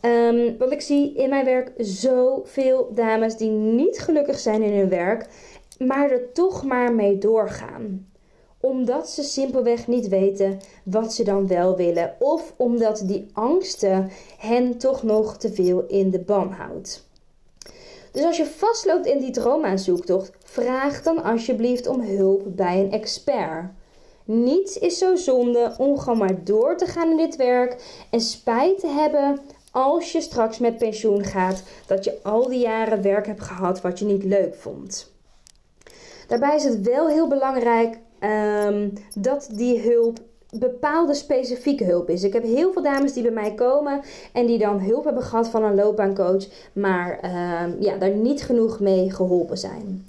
Um, 0.00 0.58
want 0.58 0.72
ik 0.72 0.80
zie 0.80 1.14
in 1.14 1.28
mijn 1.28 1.44
werk 1.44 1.72
zoveel 1.76 2.90
dames 2.94 3.36
die 3.36 3.50
niet 3.50 3.98
gelukkig 3.98 4.38
zijn 4.38 4.62
in 4.62 4.78
hun 4.78 4.88
werk, 4.88 5.26
maar 5.78 6.10
er 6.10 6.32
toch 6.32 6.64
maar 6.64 6.92
mee 6.92 7.18
doorgaan. 7.18 8.12
Omdat 8.64 9.10
ze 9.10 9.22
simpelweg 9.22 9.86
niet 9.86 10.08
weten 10.08 10.60
wat 10.82 11.12
ze 11.12 11.24
dan 11.24 11.46
wel 11.46 11.76
willen, 11.76 12.14
of 12.18 12.52
omdat 12.56 13.02
die 13.04 13.26
angsten 13.32 14.10
hen 14.38 14.78
toch 14.78 15.02
nog 15.02 15.36
te 15.36 15.52
veel 15.52 15.84
in 15.86 16.10
de 16.10 16.18
ban 16.18 16.50
houdt. 16.50 17.08
Dus 18.12 18.24
als 18.24 18.36
je 18.36 18.46
vastloopt 18.46 19.06
in 19.06 19.18
die 19.18 19.30
droomaanzoektocht, 19.30 20.30
vraag 20.44 21.02
dan 21.02 21.22
alsjeblieft 21.22 21.86
om 21.86 22.00
hulp 22.00 22.42
bij 22.46 22.80
een 22.80 22.92
expert. 22.92 23.64
Niets 24.24 24.78
is 24.78 24.98
zo 24.98 25.16
zonde 25.16 25.74
om 25.78 25.98
gewoon 25.98 26.18
maar 26.18 26.44
door 26.44 26.76
te 26.76 26.86
gaan 26.86 27.10
in 27.10 27.16
dit 27.16 27.36
werk 27.36 28.04
en 28.10 28.20
spijt 28.20 28.80
te 28.80 28.88
hebben 28.88 29.40
als 29.70 30.12
je 30.12 30.20
straks 30.20 30.58
met 30.58 30.78
pensioen 30.78 31.24
gaat, 31.24 31.62
dat 31.86 32.04
je 32.04 32.18
al 32.22 32.48
die 32.48 32.60
jaren 32.60 33.02
werk 33.02 33.26
hebt 33.26 33.42
gehad 33.42 33.80
wat 33.80 33.98
je 33.98 34.04
niet 34.04 34.24
leuk 34.24 34.54
vond. 34.54 35.12
Daarbij 36.28 36.56
is 36.56 36.64
het 36.64 36.80
wel 36.80 37.08
heel 37.08 37.28
belangrijk 37.28 37.98
um, 38.24 38.92
dat 39.14 39.48
die 39.52 39.80
hulp 39.80 40.18
bepaalde 40.58 41.14
specifieke 41.14 41.84
hulp 41.84 42.08
is. 42.08 42.22
Ik 42.22 42.32
heb 42.32 42.42
heel 42.42 42.72
veel 42.72 42.82
dames 42.82 43.12
die 43.12 43.22
bij 43.22 43.32
mij 43.32 43.54
komen 43.54 44.00
en 44.32 44.46
die 44.46 44.58
dan 44.58 44.80
hulp 44.80 45.04
hebben 45.04 45.22
gehad 45.22 45.48
van 45.48 45.64
een 45.64 45.74
loopbaancoach, 45.74 46.44
maar 46.72 47.20
um, 47.64 47.76
ja, 47.80 47.96
daar 47.96 48.10
niet 48.10 48.42
genoeg 48.42 48.80
mee 48.80 49.10
geholpen 49.12 49.58
zijn. 49.58 50.08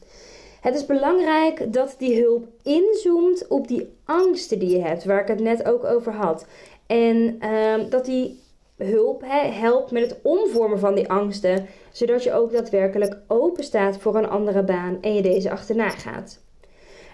Het 0.61 0.75
is 0.75 0.85
belangrijk 0.85 1.73
dat 1.73 1.95
die 1.97 2.21
hulp 2.21 2.47
inzoomt 2.63 3.47
op 3.47 3.67
die 3.67 3.93
angsten 4.05 4.59
die 4.59 4.69
je 4.69 4.81
hebt, 4.81 5.05
waar 5.05 5.21
ik 5.21 5.27
het 5.27 5.39
net 5.39 5.65
ook 5.65 5.83
over 5.83 6.13
had. 6.13 6.45
En 6.87 7.49
um, 7.49 7.89
dat 7.89 8.05
die 8.05 8.39
hulp 8.77 9.23
helpt 9.51 9.91
met 9.91 10.03
het 10.09 10.19
omvormen 10.23 10.79
van 10.79 10.95
die 10.95 11.09
angsten, 11.09 11.65
zodat 11.91 12.23
je 12.23 12.33
ook 12.33 12.51
daadwerkelijk 12.51 13.17
open 13.27 13.63
staat 13.63 13.97
voor 13.97 14.15
een 14.15 14.29
andere 14.29 14.63
baan 14.63 14.97
en 15.01 15.13
je 15.13 15.21
deze 15.21 15.51
achterna 15.51 15.89
gaat. 15.89 16.43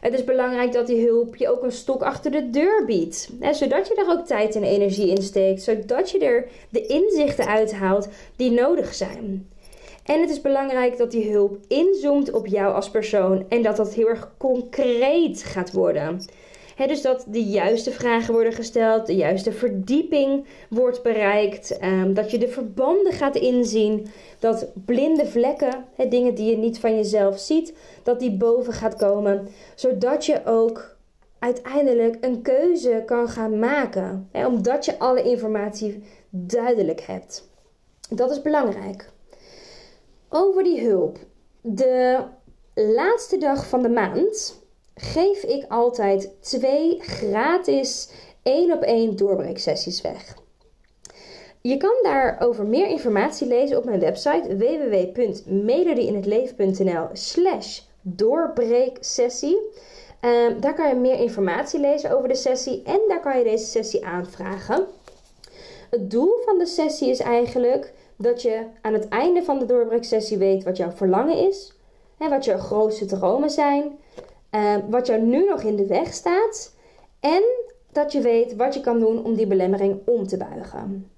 Het 0.02 0.14
is 0.14 0.24
belangrijk 0.24 0.72
dat 0.72 0.88
die 0.88 1.06
hulp 1.08 1.36
je 1.36 1.50
ook 1.50 1.64
een 1.64 1.72
stok 1.72 2.02
achter 2.02 2.32
de 2.32 2.50
deur 2.50 2.86
biedt, 2.86 3.30
hè, 3.40 3.54
zodat 3.54 3.88
je 3.88 3.96
er 3.96 4.10
ook 4.10 4.26
tijd 4.26 4.56
en 4.56 4.64
energie 4.64 5.10
in 5.10 5.22
steekt, 5.22 5.62
zodat 5.62 6.12
je 6.12 6.20
er 6.20 6.48
de 6.70 6.86
inzichten 6.86 7.48
uithaalt 7.48 8.08
die 8.36 8.52
nodig 8.52 8.94
zijn. 8.94 9.50
En 10.06 10.22
het 10.22 10.30
is 10.30 10.42
belangrijk 10.42 10.98
dat 10.98 11.12
die 11.12 11.32
hulp 11.32 11.58
inzoomt 11.68 12.32
op 12.32 12.48
jou 12.48 12.74
als 12.74 12.90
persoon 12.90 13.46
en 13.50 13.62
dat 13.62 13.76
dat 13.76 13.94
heel 13.94 14.08
erg 14.08 14.32
concreet 14.38 15.44
gaat 15.44 15.72
worden 15.72 16.22
dus 16.88 17.02
dat 17.02 17.26
de 17.28 17.44
juiste 17.44 17.92
vragen 17.92 18.34
worden 18.34 18.54
gesteld, 18.54 19.06
de 19.06 19.16
juiste 19.16 19.52
verdieping 19.52 20.46
wordt 20.70 21.04
bereikt, 21.04 21.84
um, 21.84 22.14
dat 22.14 22.32
je 22.32 22.38
de 22.38 22.48
verbanden 22.48 23.14
gaat 23.14 23.36
inzien, 23.36 24.08
dat 24.40 24.68
blinde 24.86 25.26
vlekken, 25.26 25.86
dingen 26.10 26.36
die 26.36 26.50
je 26.50 26.58
niet 26.58 26.80
van 26.80 26.96
jezelf 26.96 27.40
ziet, 27.40 27.74
dat 28.04 28.20
die 28.20 28.38
boven 28.38 28.74
gaat 28.74 28.96
komen, 28.96 29.48
zodat 29.76 30.26
je 30.26 30.46
ook 30.46 30.96
uiteindelijk 31.40 32.18
een 32.22 32.42
keuze 32.42 33.04
kan 33.06 33.30
gaan 33.30 33.60
maken, 33.60 34.30
omdat 34.34 34.86
je 34.86 35.00
alle 35.00 35.24
informatie 35.24 36.04
duidelijk 36.30 37.02
hebt. 37.02 37.50
Dat 38.10 38.32
is 38.32 38.42
belangrijk. 38.42 39.10
Over 40.30 40.64
die 40.64 40.88
hulp. 40.88 41.18
De 41.62 42.20
laatste 42.74 43.38
dag 43.38 43.68
van 43.68 43.82
de 43.82 43.90
maand 43.90 44.61
geef 45.02 45.44
ik 45.44 45.66
altijd 45.68 46.30
twee 46.40 47.00
gratis 47.00 48.10
één 48.44 48.72
op 48.72 48.82
één 48.82 49.16
doorbreeksessies 49.16 50.02
weg. 50.02 50.36
Je 51.62 51.78
kan 51.78 51.96
daarover 52.02 52.66
meer 52.66 52.88
informatie 52.88 53.48
lezen 53.48 53.78
op 53.78 53.86
mijn 53.86 54.00
website 54.00 54.58
www.melodieinhetleven.nl 54.58 57.08
slash 57.14 57.82
doorbreeksessie. 58.02 59.58
Um, 60.22 60.62
daar 60.62 60.74
kan 60.74 60.88
je 60.88 60.96
meer 60.96 61.20
informatie 61.20 61.80
lezen 61.80 62.18
over 62.18 62.28
de 62.28 62.36
sessie 62.36 62.82
en 62.86 63.00
daar 63.08 63.22
kan 63.22 63.38
je 63.38 63.44
deze 63.44 63.66
sessie 63.66 64.06
aanvragen. 64.06 64.86
Het 65.90 66.12
doel 66.12 66.42
van 66.46 66.58
de 66.58 66.66
sessie 66.66 67.10
is 67.10 67.20
eigenlijk 67.20 67.94
dat 68.16 68.42
je 68.42 68.64
aan 68.82 68.94
het 68.94 69.08
einde 69.08 69.44
van 69.44 69.60
de 69.60 69.66
doorbreeksessie 69.66 70.38
weet 70.38 70.64
wat 70.64 70.78
jouw 70.78 70.92
verlangen 70.92 71.48
is, 71.48 71.74
en 72.18 72.30
wat 72.30 72.46
je 72.46 72.58
grootste 72.58 73.06
dromen 73.06 73.50
zijn, 73.50 74.00
uh, 74.52 74.76
wat 74.90 75.08
jou 75.08 75.22
nu 75.22 75.46
nog 75.46 75.62
in 75.62 75.76
de 75.76 75.86
weg 75.86 76.14
staat. 76.14 76.76
En 77.20 77.44
dat 77.92 78.12
je 78.12 78.22
weet 78.22 78.56
wat 78.56 78.74
je 78.74 78.82
kan 78.82 79.00
doen 79.00 79.24
om 79.24 79.36
die 79.36 79.48
belemmering 79.48 80.00
om 80.06 80.28
te 80.28 80.38
buigen. 80.38 81.12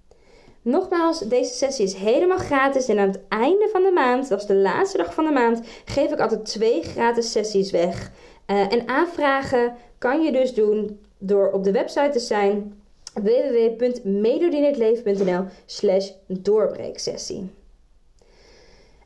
Nogmaals, 0.62 1.20
deze 1.20 1.54
sessie 1.54 1.86
is 1.86 1.94
helemaal 1.94 2.38
gratis 2.38 2.88
en 2.88 3.00
aan 3.00 3.08
het 3.08 3.20
einde 3.28 3.70
van 3.72 3.84
de 3.84 3.92
maand, 3.92 4.30
dat 4.30 4.40
is 4.40 4.46
de 4.46 4.56
laatste 4.56 4.98
dag 4.98 5.14
van 5.14 5.26
de 5.26 5.32
maand, 5.32 5.62
geef 5.86 6.12
ik 6.12 6.20
altijd 6.20 6.46
twee 6.46 6.82
gratis 6.82 7.32
sessies 7.32 7.72
weg. 7.72 8.12
Uh, 8.48 8.74
en 8.74 8.88
aanvragen 8.88 9.76
kan 9.98 10.22
je 10.22 10.32
dus 10.32 10.54
doen 10.54 11.00
door 11.18 11.52
op 11.52 11.64
de 11.64 11.72
website 11.72 12.10
te 12.10 12.20
zijn 12.20 12.82
www.medodinhetleven.nl 13.14 15.46
slash 15.66 16.12
doorbreeksessie. 16.28 17.52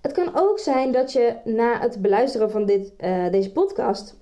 Het 0.07 0.15
kan 0.15 0.31
ook 0.35 0.59
zijn 0.59 0.91
dat 0.91 1.11
je 1.11 1.35
na 1.43 1.79
het 1.79 2.01
beluisteren 2.01 2.51
van 2.51 2.65
dit, 2.65 2.91
uh, 2.99 3.31
deze 3.31 3.51
podcast, 3.51 4.15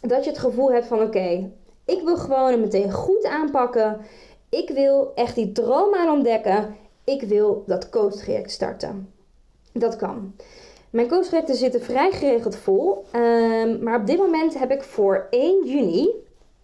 dat 0.00 0.24
je 0.24 0.30
het 0.30 0.38
gevoel 0.38 0.72
hebt 0.72 0.86
van 0.86 1.02
oké, 1.02 1.50
ik 1.84 2.02
wil 2.04 2.16
gewoon 2.16 2.50
het 2.50 2.60
meteen 2.60 2.92
goed 2.92 3.24
aanpakken. 3.24 4.00
Ik 4.48 4.70
wil 4.70 5.12
echt 5.14 5.34
die 5.34 5.52
droom 5.52 5.94
aan 5.94 6.08
ontdekken. 6.08 6.76
Ik 7.04 7.22
wil 7.22 7.62
dat 7.66 7.88
coachtraject 7.88 8.50
starten. 8.50 9.12
Dat 9.72 9.96
kan. 9.96 10.34
Mijn 10.90 11.08
coachtrajecten 11.08 11.54
zitten 11.54 11.82
vrij 11.82 12.10
geregeld 12.10 12.56
vol. 12.56 13.04
Um, 13.16 13.82
maar 13.82 14.00
op 14.00 14.06
dit 14.06 14.18
moment 14.18 14.58
heb 14.58 14.70
ik 14.70 14.82
voor 14.82 15.26
1 15.30 15.66
juni 15.66 16.10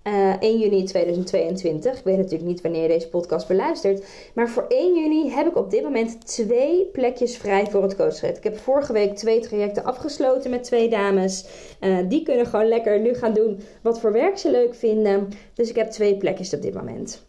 uh, 0.04 0.30
eh, 0.30 0.36
1 0.40 0.58
juni 0.58 0.84
2022. 0.84 1.98
Ik 1.98 2.04
weet 2.04 2.16
natuurlijk 2.16 2.44
niet 2.44 2.60
wanneer 2.60 2.82
je 2.82 2.88
deze 2.88 3.08
podcast 3.08 3.48
beluistert. 3.48 4.06
Maar 4.34 4.48
voor 4.48 4.64
1 4.68 4.94
juni 4.94 5.30
heb 5.30 5.46
ik 5.46 5.56
op 5.56 5.70
dit 5.70 5.82
moment 5.82 6.26
twee 6.26 6.86
plekjes 6.86 7.36
vrij 7.36 7.66
voor 7.66 7.82
het 7.82 7.96
coachtraject. 7.96 8.38
Ik 8.38 8.44
heb 8.44 8.58
vorige 8.58 8.92
week 8.92 9.16
twee 9.16 9.40
trajecten 9.40 9.84
afgesloten 9.84 10.50
met 10.50 10.64
twee 10.64 10.88
dames. 10.88 11.44
Uh, 11.80 11.98
die 12.08 12.22
kunnen 12.22 12.46
gewoon 12.46 12.68
lekker 12.68 13.00
nu 13.00 13.14
gaan 13.14 13.32
doen 13.32 13.60
wat 13.82 14.00
voor 14.00 14.12
werk 14.12 14.38
ze 14.38 14.50
leuk 14.50 14.74
vinden. 14.74 15.28
Dus 15.54 15.68
ik 15.68 15.76
heb 15.76 15.90
twee 15.90 16.16
plekjes 16.16 16.54
op 16.54 16.62
dit 16.62 16.74
moment. 16.74 17.24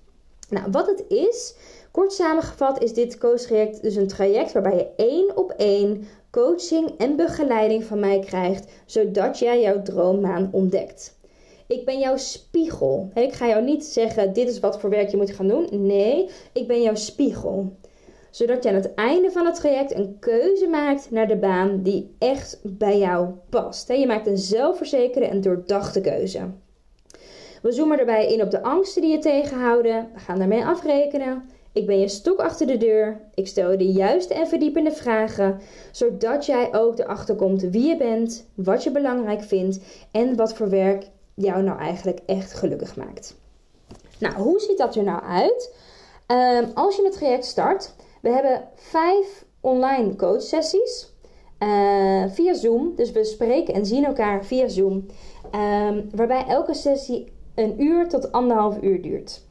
Nou, 0.49 0.71
wat 0.71 0.87
het 0.87 1.03
is, 1.07 1.55
kort 1.91 2.13
samengevat, 2.13 2.83
is 2.83 2.93
dit 2.93 3.17
coachtraject 3.17 3.81
dus 3.81 3.95
een 3.95 4.07
traject 4.07 4.51
waarbij 4.51 4.75
je 4.75 4.87
één 4.95 5.37
op 5.37 5.51
één 5.57 6.07
coaching 6.31 6.97
en 6.97 7.15
begeleiding 7.15 7.83
van 7.83 7.99
mij 7.99 8.19
krijgt, 8.19 8.71
zodat 8.85 9.39
jij 9.39 9.61
jouw 9.61 9.81
droombaan 9.81 10.49
ontdekt. 10.51 11.19
Ik 11.71 11.85
ben 11.85 11.99
jouw 11.99 12.17
spiegel. 12.17 13.11
Ik 13.13 13.33
ga 13.33 13.47
jou 13.47 13.63
niet 13.63 13.85
zeggen: 13.85 14.33
dit 14.33 14.49
is 14.49 14.59
wat 14.59 14.79
voor 14.79 14.89
werk 14.89 15.09
je 15.09 15.17
moet 15.17 15.31
gaan 15.31 15.47
doen. 15.47 15.67
Nee, 15.71 16.29
ik 16.53 16.67
ben 16.67 16.81
jouw 16.81 16.95
spiegel. 16.95 17.75
Zodat 18.31 18.63
je 18.63 18.69
aan 18.69 18.75
het 18.75 18.93
einde 18.93 19.31
van 19.31 19.45
het 19.45 19.55
traject 19.55 19.95
een 19.95 20.17
keuze 20.19 20.67
maakt 20.67 21.11
naar 21.11 21.27
de 21.27 21.35
baan 21.35 21.81
die 21.83 22.15
echt 22.19 22.59
bij 22.63 22.97
jou 22.97 23.29
past. 23.49 23.87
Je 23.87 24.07
maakt 24.07 24.27
een 24.27 24.37
zelfverzekerde 24.37 25.27
en 25.27 25.41
doordachte 25.41 26.01
keuze. 26.01 26.39
We 27.61 27.71
zoomen 27.71 27.99
erbij 27.99 28.33
in 28.33 28.41
op 28.41 28.51
de 28.51 28.63
angsten 28.63 29.01
die 29.01 29.11
je 29.11 29.19
tegenhouden. 29.19 30.09
We 30.13 30.19
gaan 30.19 30.39
daarmee 30.39 30.65
afrekenen. 30.65 31.49
Ik 31.73 31.85
ben 31.85 31.99
je 31.99 32.07
stok 32.07 32.39
achter 32.39 32.67
de 32.67 32.77
deur. 32.77 33.21
Ik 33.33 33.47
stel 33.47 33.71
je 33.71 33.77
de 33.77 33.91
juiste 33.91 34.33
en 34.33 34.47
verdiepende 34.47 34.91
vragen, 34.91 35.59
zodat 35.91 36.45
jij 36.45 36.73
ook 36.73 36.99
erachter 36.99 37.35
komt 37.35 37.61
wie 37.61 37.87
je 37.87 37.97
bent, 37.97 38.47
wat 38.55 38.83
je 38.83 38.91
belangrijk 38.91 39.41
vindt 39.43 39.79
en 40.11 40.35
wat 40.35 40.53
voor 40.53 40.69
werk 40.69 41.09
jou 41.41 41.63
nou 41.63 41.79
eigenlijk 41.79 42.19
echt 42.25 42.53
gelukkig 42.53 42.95
maakt. 42.95 43.35
Nou, 44.19 44.35
hoe 44.35 44.59
ziet 44.59 44.77
dat 44.77 44.95
er 44.95 45.03
nou 45.03 45.23
uit? 45.23 45.75
Ehm, 46.27 46.65
als 46.73 46.95
je 46.95 47.03
het 47.03 47.13
traject 47.13 47.45
start, 47.45 47.93
We 48.21 48.29
hebben 48.29 48.67
vijf 48.75 49.45
online 49.59 50.15
coach 50.15 50.41
sessies. 50.41 51.13
Uh, 51.59 52.23
via 52.27 52.53
Zoom. 52.53 52.95
Dus 52.95 53.11
we 53.11 53.23
spreken 53.23 53.73
en 53.73 53.85
zien 53.85 54.05
elkaar 54.05 54.45
via 54.45 54.67
Zoom. 54.67 55.05
Um, 55.55 56.09
waarbij 56.15 56.45
elke 56.47 56.73
sessie 56.73 57.31
een 57.55 57.81
uur 57.81 58.09
tot 58.09 58.31
anderhalf 58.31 58.81
uur 58.81 59.01
duurt. 59.01 59.41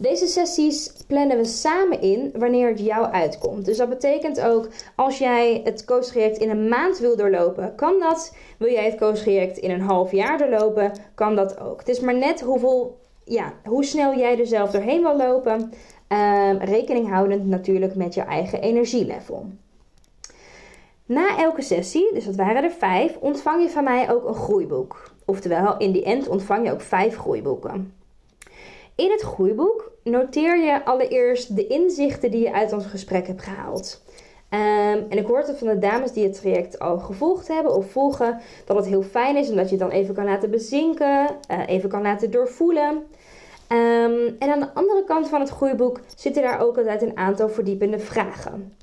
Deze 0.00 0.26
sessies 0.26 0.92
plannen 1.06 1.36
we 1.36 1.44
samen 1.44 2.00
in 2.00 2.32
wanneer 2.36 2.68
het 2.68 2.80
jou 2.80 3.06
uitkomt. 3.12 3.64
Dus 3.64 3.76
dat 3.76 3.88
betekent 3.88 4.40
ook 4.40 4.68
als 4.94 5.18
jij 5.18 5.60
het 5.64 5.84
coachtraject 5.84 6.38
in 6.38 6.50
een 6.50 6.68
maand 6.68 6.98
wil 6.98 7.16
doorlopen, 7.16 7.74
kan 7.74 8.00
dat. 8.00 8.34
Wil 8.58 8.70
jij 8.70 8.84
het 8.84 8.98
coachtraject 8.98 9.58
in 9.58 9.70
een 9.70 9.80
half 9.80 10.12
jaar 10.12 10.38
doorlopen, 10.38 10.92
kan 11.14 11.36
dat 11.36 11.60
ook. 11.60 11.78
Het 11.78 11.88
is 11.88 12.00
maar 12.00 12.14
net 12.14 12.40
hoeveel, 12.40 12.98
ja, 13.24 13.52
hoe 13.64 13.84
snel 13.84 14.16
jij 14.16 14.38
er 14.38 14.46
zelf 14.46 14.70
doorheen 14.70 15.02
wil 15.02 15.16
lopen. 15.16 15.72
Um, 16.08 16.58
rekening 16.58 17.08
houdend 17.08 17.46
natuurlijk 17.46 17.94
met 17.94 18.14
je 18.14 18.22
eigen 18.22 18.60
energielevel. 18.60 19.46
Na 21.06 21.38
elke 21.38 21.62
sessie, 21.62 22.14
dus 22.14 22.24
dat 22.24 22.36
waren 22.36 22.62
er 22.62 22.70
vijf, 22.70 23.16
ontvang 23.20 23.62
je 23.62 23.70
van 23.70 23.84
mij 23.84 24.10
ook 24.10 24.28
een 24.28 24.34
groeiboek. 24.34 25.10
Oftewel, 25.24 25.76
in 25.76 25.92
die 25.92 26.04
end 26.04 26.28
ontvang 26.28 26.66
je 26.66 26.72
ook 26.72 26.80
vijf 26.80 27.16
groeiboeken. 27.16 27.92
In 28.94 29.10
het 29.10 29.22
groeiboek 29.22 29.87
noteer 30.10 30.58
je 30.58 30.84
allereerst 30.84 31.56
de 31.56 31.66
inzichten 31.66 32.30
die 32.30 32.42
je 32.42 32.52
uit 32.52 32.72
ons 32.72 32.86
gesprek 32.86 33.26
hebt 33.26 33.42
gehaald. 33.42 34.02
Um, 34.50 35.06
en 35.08 35.18
ik 35.18 35.26
hoorde 35.26 35.54
van 35.54 35.68
de 35.68 35.78
dames 35.78 36.12
die 36.12 36.24
het 36.24 36.40
traject 36.40 36.78
al 36.78 36.98
gevolgd 36.98 37.48
hebben 37.48 37.74
of 37.74 37.90
volgen, 37.90 38.40
dat 38.64 38.76
het 38.76 38.86
heel 38.86 39.02
fijn 39.02 39.36
is 39.36 39.50
omdat 39.50 39.70
je 39.70 39.76
het 39.76 39.90
dan 39.90 39.90
even 39.90 40.14
kan 40.14 40.24
laten 40.24 40.50
bezinken, 40.50 41.26
uh, 41.50 41.58
even 41.66 41.88
kan 41.88 42.02
laten 42.02 42.30
doorvoelen. 42.30 43.06
Um, 43.72 44.36
en 44.38 44.50
aan 44.50 44.60
de 44.60 44.74
andere 44.74 45.04
kant 45.04 45.28
van 45.28 45.40
het 45.40 45.50
groeiboek 45.50 46.00
zitten 46.16 46.42
daar 46.42 46.60
ook 46.60 46.78
altijd 46.78 47.02
een 47.02 47.16
aantal 47.16 47.48
verdiepende 47.48 47.98
vragen. 47.98 48.76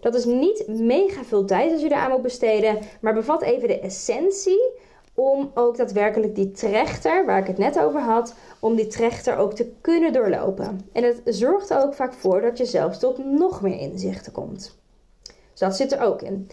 Dat 0.00 0.14
is 0.14 0.24
niet 0.24 0.64
mega 0.68 1.24
veel 1.24 1.44
tijd 1.44 1.72
als 1.72 1.80
je 1.80 1.86
eraan 1.86 2.10
moet 2.10 2.22
besteden, 2.22 2.78
maar 3.00 3.14
bevat 3.14 3.42
even 3.42 3.68
de 3.68 3.80
essentie 3.80 4.72
om 5.18 5.50
ook 5.54 5.76
daadwerkelijk 5.76 6.34
die 6.34 6.50
trechter, 6.50 7.26
waar 7.26 7.38
ik 7.38 7.46
het 7.46 7.58
net 7.58 7.78
over 7.78 8.00
had, 8.00 8.34
om 8.58 8.74
die 8.74 8.86
trechter 8.86 9.36
ook 9.36 9.54
te 9.54 9.72
kunnen 9.80 10.12
doorlopen. 10.12 10.88
En 10.92 11.04
het 11.04 11.20
zorgt 11.24 11.70
er 11.70 11.82
ook 11.82 11.94
vaak 11.94 12.12
voor 12.12 12.40
dat 12.40 12.58
je 12.58 12.64
zelfs 12.64 12.98
tot 12.98 13.24
nog 13.24 13.62
meer 13.62 13.78
inzichten 13.78 14.32
komt. 14.32 14.78
Dus 15.22 15.58
dat 15.58 15.76
zit 15.76 15.92
er 15.92 16.00
ook 16.00 16.22
in. 16.22 16.50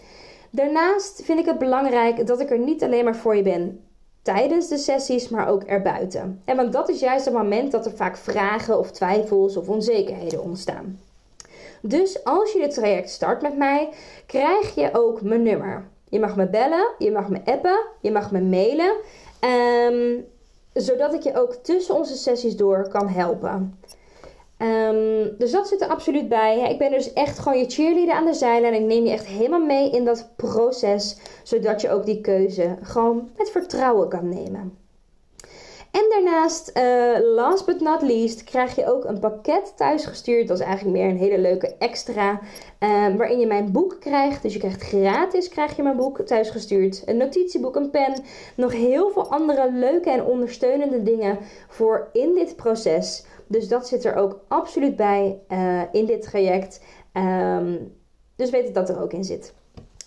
Daarnaast 0.50 1.22
vind 1.24 1.38
ik 1.38 1.46
het 1.46 1.58
belangrijk 1.58 2.26
dat 2.26 2.40
ik 2.40 2.50
er 2.50 2.58
niet 2.58 2.82
alleen 2.82 3.04
maar 3.04 3.16
voor 3.16 3.36
je 3.36 3.42
ben 3.42 3.80
tijdens 4.22 4.68
de 4.68 4.78
sessies, 4.78 5.28
maar 5.28 5.48
ook 5.48 5.62
erbuiten. 5.62 6.42
En 6.44 6.56
want 6.56 6.72
dat 6.72 6.88
is 6.88 7.00
juist 7.00 7.24
het 7.24 7.34
moment 7.34 7.72
dat 7.72 7.86
er 7.86 7.92
vaak 7.92 8.16
vragen 8.16 8.78
of 8.78 8.90
twijfels 8.90 9.56
of 9.56 9.68
onzekerheden 9.68 10.42
ontstaan. 10.42 11.00
Dus 11.82 12.24
als 12.24 12.52
je 12.52 12.58
dit 12.58 12.74
traject 12.74 13.10
start 13.10 13.42
met 13.42 13.56
mij, 13.56 13.88
krijg 14.26 14.74
je 14.74 14.90
ook 14.92 15.22
mijn 15.22 15.42
nummer. 15.42 15.88
Je 16.08 16.20
mag 16.20 16.36
me 16.36 16.48
bellen, 16.48 16.94
je 16.98 17.10
mag 17.12 17.28
me 17.28 17.40
appen, 17.44 17.78
je 18.00 18.10
mag 18.10 18.30
me 18.30 18.40
mailen. 18.40 18.94
Um, 19.40 20.24
zodat 20.72 21.14
ik 21.14 21.22
je 21.22 21.36
ook 21.36 21.52
tussen 21.54 21.94
onze 21.94 22.16
sessies 22.16 22.56
door 22.56 22.88
kan 22.88 23.08
helpen. 23.08 23.78
Um, 24.58 25.34
dus 25.38 25.50
dat 25.50 25.68
zit 25.68 25.80
er 25.80 25.88
absoluut 25.88 26.28
bij. 26.28 26.70
Ik 26.70 26.78
ben 26.78 26.90
dus 26.90 27.12
echt 27.12 27.38
gewoon 27.38 27.58
je 27.58 27.70
cheerleader 27.70 28.14
aan 28.14 28.24
de 28.24 28.34
zijlijn. 28.34 28.74
En 28.74 28.80
ik 28.80 28.86
neem 28.86 29.04
je 29.04 29.10
echt 29.10 29.26
helemaal 29.26 29.64
mee 29.64 29.90
in 29.90 30.04
dat 30.04 30.30
proces. 30.36 31.16
Zodat 31.42 31.80
je 31.80 31.90
ook 31.90 32.04
die 32.06 32.20
keuze 32.20 32.76
gewoon 32.82 33.30
met 33.36 33.50
vertrouwen 33.50 34.08
kan 34.08 34.28
nemen. 34.28 34.85
En 35.90 36.06
daarnaast, 36.08 36.72
uh, 36.76 37.34
last 37.34 37.66
but 37.66 37.80
not 37.80 38.02
least, 38.02 38.44
krijg 38.44 38.76
je 38.76 38.92
ook 38.92 39.04
een 39.04 39.18
pakket 39.18 39.72
thuisgestuurd. 39.76 40.48
Dat 40.48 40.58
is 40.58 40.64
eigenlijk 40.64 40.96
meer 40.96 41.08
een 41.08 41.16
hele 41.16 41.38
leuke 41.38 41.74
extra. 41.78 42.40
Uh, 42.80 43.16
waarin 43.16 43.38
je 43.38 43.46
mijn 43.46 43.72
boek 43.72 43.96
krijgt. 44.00 44.42
Dus 44.42 44.52
je 44.52 44.58
krijgt 44.58 44.82
gratis 44.82 45.48
krijg 45.48 45.76
je 45.76 45.82
mijn 45.82 45.96
boek 45.96 46.20
thuisgestuurd. 46.20 47.02
Een 47.04 47.16
notitieboek, 47.16 47.76
een 47.76 47.90
pen. 47.90 48.22
Nog 48.56 48.72
heel 48.72 49.10
veel 49.10 49.30
andere 49.30 49.72
leuke 49.72 50.10
en 50.10 50.24
ondersteunende 50.24 51.02
dingen 51.02 51.38
voor 51.68 52.08
in 52.12 52.34
dit 52.34 52.56
proces. 52.56 53.24
Dus 53.46 53.68
dat 53.68 53.88
zit 53.88 54.04
er 54.04 54.14
ook 54.14 54.40
absoluut 54.48 54.96
bij 54.96 55.40
uh, 55.48 55.82
in 55.92 56.06
dit 56.06 56.22
traject. 56.22 56.80
Um, 57.12 57.94
dus 58.36 58.50
weet 58.50 58.74
dat 58.74 58.88
er 58.88 59.02
ook 59.02 59.12
in 59.12 59.24
zit. 59.24 59.54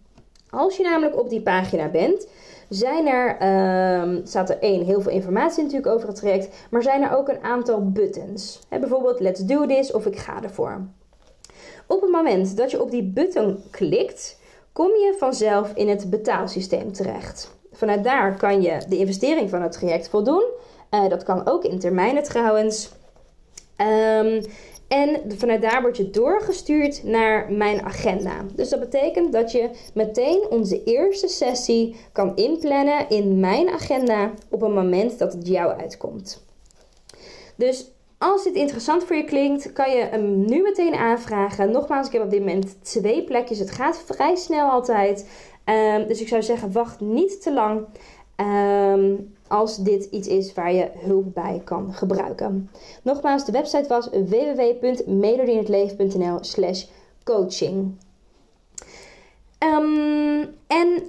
Als 0.49 0.77
je 0.77 0.83
namelijk 0.83 1.19
op 1.19 1.29
die 1.29 1.41
pagina 1.41 1.89
bent, 1.89 2.27
zijn 2.69 3.07
er, 3.07 3.37
um, 4.01 4.21
staat 4.25 4.49
er 4.49 4.59
één, 4.59 4.85
heel 4.85 5.01
veel 5.01 5.11
informatie 5.11 5.63
natuurlijk 5.63 5.93
over 5.93 6.07
het 6.07 6.17
traject, 6.17 6.67
maar 6.69 6.83
zijn 6.83 7.01
er 7.01 7.15
ook 7.15 7.27
een 7.27 7.43
aantal 7.43 7.91
buttons. 7.91 8.59
bijvoorbeeld 8.69 9.19
let's 9.19 9.45
do 9.45 9.65
this 9.65 9.91
of 9.91 10.05
ik 10.05 10.17
ga 10.17 10.43
ervoor. 10.43 10.87
Op 11.87 12.01
het 12.01 12.11
moment 12.11 12.57
dat 12.57 12.71
je 12.71 12.81
op 12.81 12.91
die 12.91 13.03
button 13.03 13.63
klikt, 13.71 14.39
kom 14.71 14.87
je 14.87 15.15
vanzelf 15.17 15.71
in 15.75 15.89
het 15.89 16.09
betaalsysteem 16.09 16.91
terecht. 16.91 17.51
Vanuit 17.71 18.03
daar 18.03 18.37
kan 18.37 18.61
je 18.61 18.81
de 18.89 18.97
investering 18.97 19.49
van 19.49 19.61
het 19.61 19.71
traject 19.71 20.09
voldoen. 20.09 20.43
Uh, 20.91 21.09
dat 21.09 21.23
kan 21.23 21.47
ook 21.47 21.63
in 21.63 21.79
termijnen 21.79 22.23
trouwens. 22.23 22.89
Um, 23.77 24.41
en 24.87 25.21
vanuit 25.37 25.61
daar 25.61 25.81
word 25.81 25.97
je 25.97 26.09
doorgestuurd 26.09 27.03
naar 27.03 27.51
mijn 27.51 27.81
agenda. 27.81 28.45
Dus 28.55 28.69
dat 28.69 28.79
betekent 28.79 29.33
dat 29.33 29.51
je 29.51 29.69
meteen 29.93 30.45
onze 30.49 30.83
eerste 30.83 31.27
sessie 31.27 31.95
kan 32.11 32.35
inplannen 32.35 33.09
in 33.09 33.39
mijn 33.39 33.69
agenda 33.69 34.31
op 34.49 34.61
een 34.61 34.73
moment 34.73 35.19
dat 35.19 35.33
het 35.33 35.47
jou 35.47 35.79
uitkomt. 35.79 36.43
Dus 37.55 37.91
als 38.17 38.43
dit 38.43 38.55
interessant 38.55 39.03
voor 39.03 39.15
je 39.15 39.23
klinkt, 39.23 39.73
kan 39.73 39.91
je 39.91 40.03
hem 40.03 40.45
nu 40.45 40.61
meteen 40.61 40.95
aanvragen. 40.95 41.71
Nogmaals, 41.71 42.07
ik 42.07 42.13
heb 42.13 42.23
op 42.23 42.29
dit 42.29 42.39
moment 42.39 42.83
twee 42.83 43.23
plekjes. 43.23 43.59
Het 43.59 43.71
gaat 43.71 44.03
vrij 44.05 44.35
snel 44.35 44.69
altijd. 44.69 45.29
Um, 45.65 46.07
dus 46.07 46.21
ik 46.21 46.27
zou 46.27 46.43
zeggen, 46.43 46.71
wacht 46.71 46.99
niet 46.99 47.41
te 47.41 47.53
lang. 47.53 47.85
Um, 48.35 49.33
als 49.47 49.77
dit 49.77 50.05
iets 50.05 50.27
is 50.27 50.53
waar 50.53 50.73
je 50.73 50.89
hulp 50.93 51.33
bij 51.33 51.61
kan 51.63 51.93
gebruiken. 51.93 52.69
Nogmaals, 53.03 53.45
de 53.45 53.51
website 53.51 53.87
was 53.87 54.09
www.melodieinhetleven.nl 54.09 56.37
slash 56.41 56.85
coaching. 57.23 57.97
Um, 59.59 60.55
en 60.67 61.03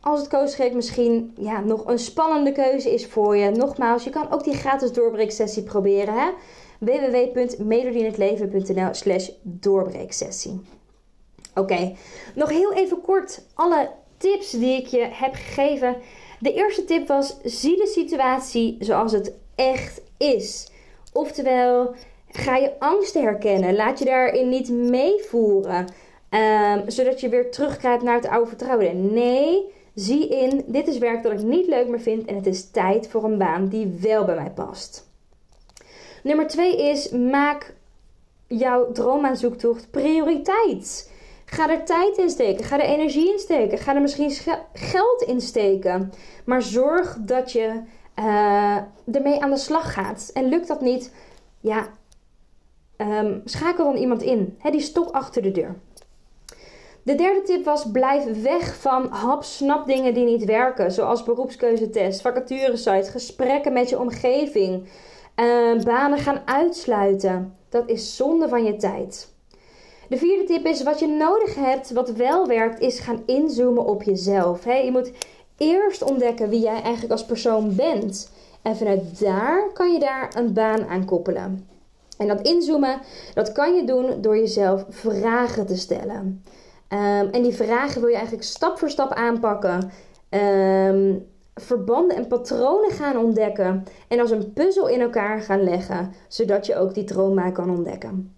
als 0.00 0.20
het 0.20 0.28
coachtraject 0.28 0.74
misschien 0.74 1.34
ja, 1.38 1.60
nog 1.60 1.86
een 1.86 1.98
spannende 1.98 2.52
keuze 2.52 2.94
is 2.94 3.06
voor 3.06 3.36
je, 3.36 3.50
nogmaals, 3.50 4.04
je 4.04 4.10
kan 4.10 4.30
ook 4.30 4.44
die 4.44 4.54
gratis 4.54 4.92
doorbreeksessie 4.92 5.62
proberen. 5.62 6.14
Hè? 6.14 6.30
www.melodieinhetleven.nl 6.78 8.94
slash 8.94 9.28
doorbreeksessie. 9.42 10.60
Oké, 11.54 11.92
nog 12.34 12.48
heel 12.48 12.72
even 12.72 13.00
kort 13.00 13.42
alle 13.54 13.90
tips 14.16 14.50
die 14.50 14.76
ik 14.76 14.86
je 14.86 15.08
heb 15.10 15.34
gegeven 15.34 15.96
de 16.40 16.52
eerste 16.52 16.84
tip 16.84 17.08
was: 17.08 17.36
zie 17.42 17.76
de 17.76 17.86
situatie 17.86 18.76
zoals 18.78 19.12
het 19.12 19.32
echt 19.54 20.02
is. 20.16 20.68
Oftewel, 21.12 21.94
ga 22.28 22.56
je 22.56 22.78
angsten 22.78 23.22
herkennen. 23.22 23.74
Laat 23.74 23.98
je 23.98 24.04
daarin 24.04 24.48
niet 24.48 24.70
meevoeren. 24.70 25.86
Um, 26.30 26.90
zodat 26.90 27.20
je 27.20 27.28
weer 27.28 27.50
terugkrijgt 27.50 28.02
naar 28.02 28.14
het 28.14 28.28
oude 28.28 28.48
vertrouwen. 28.48 29.12
Nee, 29.12 29.72
zie 30.00 30.28
in: 30.28 30.64
dit 30.66 30.86
is 30.86 30.98
werk 30.98 31.22
dat 31.22 31.32
ik 31.32 31.42
niet 31.42 31.66
leuk 31.66 31.88
meer 31.88 32.00
vind. 32.00 32.24
En 32.24 32.34
het 32.34 32.46
is 32.46 32.70
tijd 32.70 33.08
voor 33.08 33.24
een 33.24 33.38
baan 33.38 33.68
die 33.68 33.98
wel 34.00 34.24
bij 34.24 34.34
mij 34.34 34.50
past. 34.50 35.08
Nummer 36.22 36.46
twee 36.46 36.90
is: 36.90 37.10
maak 37.10 37.74
jouw 38.46 38.92
droomaanzoektocht 38.92 39.90
prioriteit. 39.90 41.10
Ga 41.44 41.70
er 41.70 41.84
tijd 41.84 42.18
in 42.18 42.30
steken. 42.30 42.64
Ga 42.64 42.80
er 42.80 42.84
energie 42.84 43.32
in 43.32 43.38
steken. 43.38 43.78
Ga 43.78 43.94
er 43.94 44.00
misschien 44.00 44.58
geld 44.72 45.22
in 45.22 45.40
steken. 45.40 46.12
Maar 46.44 46.62
zorg 46.62 47.16
dat 47.20 47.52
je 47.52 47.82
uh, 48.18 48.76
ermee 49.12 49.42
aan 49.42 49.50
de 49.50 49.56
slag 49.56 49.92
gaat. 49.92 50.30
En 50.34 50.48
lukt 50.48 50.68
dat 50.68 50.80
niet, 50.80 51.12
ja, 51.60 51.88
um, 52.96 53.42
schakel 53.44 53.84
dan 53.84 53.96
iemand 53.96 54.22
in. 54.22 54.58
Die 54.70 54.80
stok 54.80 55.10
achter 55.10 55.42
de 55.42 55.50
deur. 55.50 55.76
De 57.02 57.14
derde 57.14 57.42
tip 57.42 57.64
was: 57.64 57.90
blijf 57.90 58.42
weg 58.42 58.76
van 58.76 59.08
hap-snap 59.08 59.86
dingen 59.86 60.14
die 60.14 60.24
niet 60.24 60.44
werken. 60.44 60.92
Zoals 60.92 61.22
beroepskeuzetest, 61.22 62.20
vacaturesites, 62.20 63.08
gesprekken 63.08 63.72
met 63.72 63.88
je 63.88 63.98
omgeving, 63.98 64.88
uh, 65.36 65.82
banen 65.82 66.18
gaan 66.18 66.42
uitsluiten. 66.44 67.56
Dat 67.68 67.88
is 67.88 68.16
zonde 68.16 68.48
van 68.48 68.64
je 68.64 68.76
tijd. 68.76 69.28
De 70.08 70.16
vierde 70.16 70.44
tip 70.44 70.66
is: 70.66 70.82
wat 70.82 70.98
je 70.98 71.06
nodig 71.06 71.54
hebt, 71.54 71.90
wat 71.90 72.10
wel 72.10 72.46
werkt, 72.46 72.80
is 72.80 72.98
gaan 72.98 73.22
inzoomen 73.26 73.84
op 73.84 74.02
jezelf. 74.02 74.64
je 74.64 74.90
moet 74.92 75.12
eerst 75.56 76.02
ontdekken 76.02 76.48
wie 76.48 76.60
jij 76.60 76.82
eigenlijk 76.82 77.12
als 77.12 77.24
persoon 77.24 77.74
bent. 77.74 78.30
En 78.62 78.76
vanuit 78.76 79.20
daar 79.20 79.72
kan 79.72 79.92
je 79.92 79.98
daar 79.98 80.34
een 80.36 80.52
baan 80.52 80.86
aan 80.86 81.04
koppelen. 81.04 81.68
En 82.18 82.28
dat 82.28 82.40
inzoomen, 82.40 83.00
dat 83.34 83.52
kan 83.52 83.74
je 83.74 83.84
doen 83.84 84.20
door 84.20 84.36
jezelf 84.36 84.84
vragen 84.88 85.66
te 85.66 85.76
stellen. 85.76 86.44
Ehm, 86.90 87.28
en 87.30 87.42
die 87.42 87.54
vragen 87.54 88.00
wil 88.00 88.10
je 88.10 88.16
eigenlijk 88.16 88.44
stap 88.44 88.78
voor 88.78 88.90
stap 88.90 89.12
aanpakken. 89.12 89.90
Ehm, 90.28 91.14
verbanden 91.54 92.16
en 92.16 92.26
patronen 92.26 92.90
gaan 92.90 93.16
ontdekken. 93.16 93.84
En 94.08 94.20
als 94.20 94.30
een 94.30 94.52
puzzel 94.52 94.88
in 94.88 95.00
elkaar 95.00 95.40
gaan 95.40 95.62
leggen, 95.62 96.12
zodat 96.28 96.66
je 96.66 96.76
ook 96.76 96.94
die 96.94 97.04
trauma 97.04 97.50
kan 97.50 97.70
ontdekken. 97.70 98.34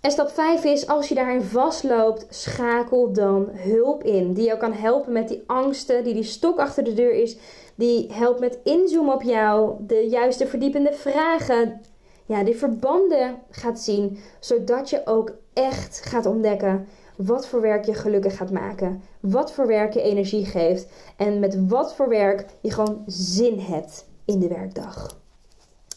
En 0.00 0.10
stap 0.10 0.30
5 0.30 0.64
is, 0.64 0.86
als 0.86 1.08
je 1.08 1.14
daarin 1.14 1.42
vastloopt, 1.42 2.26
schakel 2.28 3.12
dan 3.12 3.48
hulp 3.52 4.02
in. 4.02 4.32
Die 4.32 4.44
jou 4.44 4.58
kan 4.58 4.72
helpen 4.72 5.12
met 5.12 5.28
die 5.28 5.42
angsten, 5.46 6.04
die 6.04 6.14
die 6.14 6.22
stok 6.22 6.58
achter 6.58 6.84
de 6.84 6.94
deur 6.94 7.12
is. 7.12 7.36
Die 7.74 8.12
helpt 8.12 8.40
met 8.40 8.58
inzoomen 8.64 9.14
op 9.14 9.22
jou, 9.22 9.74
de 9.86 10.08
juiste 10.08 10.46
verdiepende 10.46 10.92
vragen. 10.92 11.80
Ja, 12.26 12.44
die 12.44 12.56
verbanden 12.56 13.34
gaat 13.50 13.80
zien, 13.80 14.18
zodat 14.40 14.90
je 14.90 15.02
ook 15.04 15.32
echt 15.52 16.02
gaat 16.04 16.26
ontdekken 16.26 16.86
wat 17.16 17.46
voor 17.46 17.60
werk 17.60 17.84
je 17.84 17.94
gelukkig 17.94 18.36
gaat 18.36 18.50
maken. 18.50 19.02
Wat 19.20 19.52
voor 19.52 19.66
werk 19.66 19.92
je 19.92 20.02
energie 20.02 20.44
geeft. 20.44 20.86
En 21.16 21.38
met 21.38 21.68
wat 21.68 21.94
voor 21.94 22.08
werk 22.08 22.46
je 22.60 22.70
gewoon 22.70 23.02
zin 23.06 23.58
hebt 23.58 24.06
in 24.24 24.38
de 24.38 24.48
werkdag. 24.48 25.18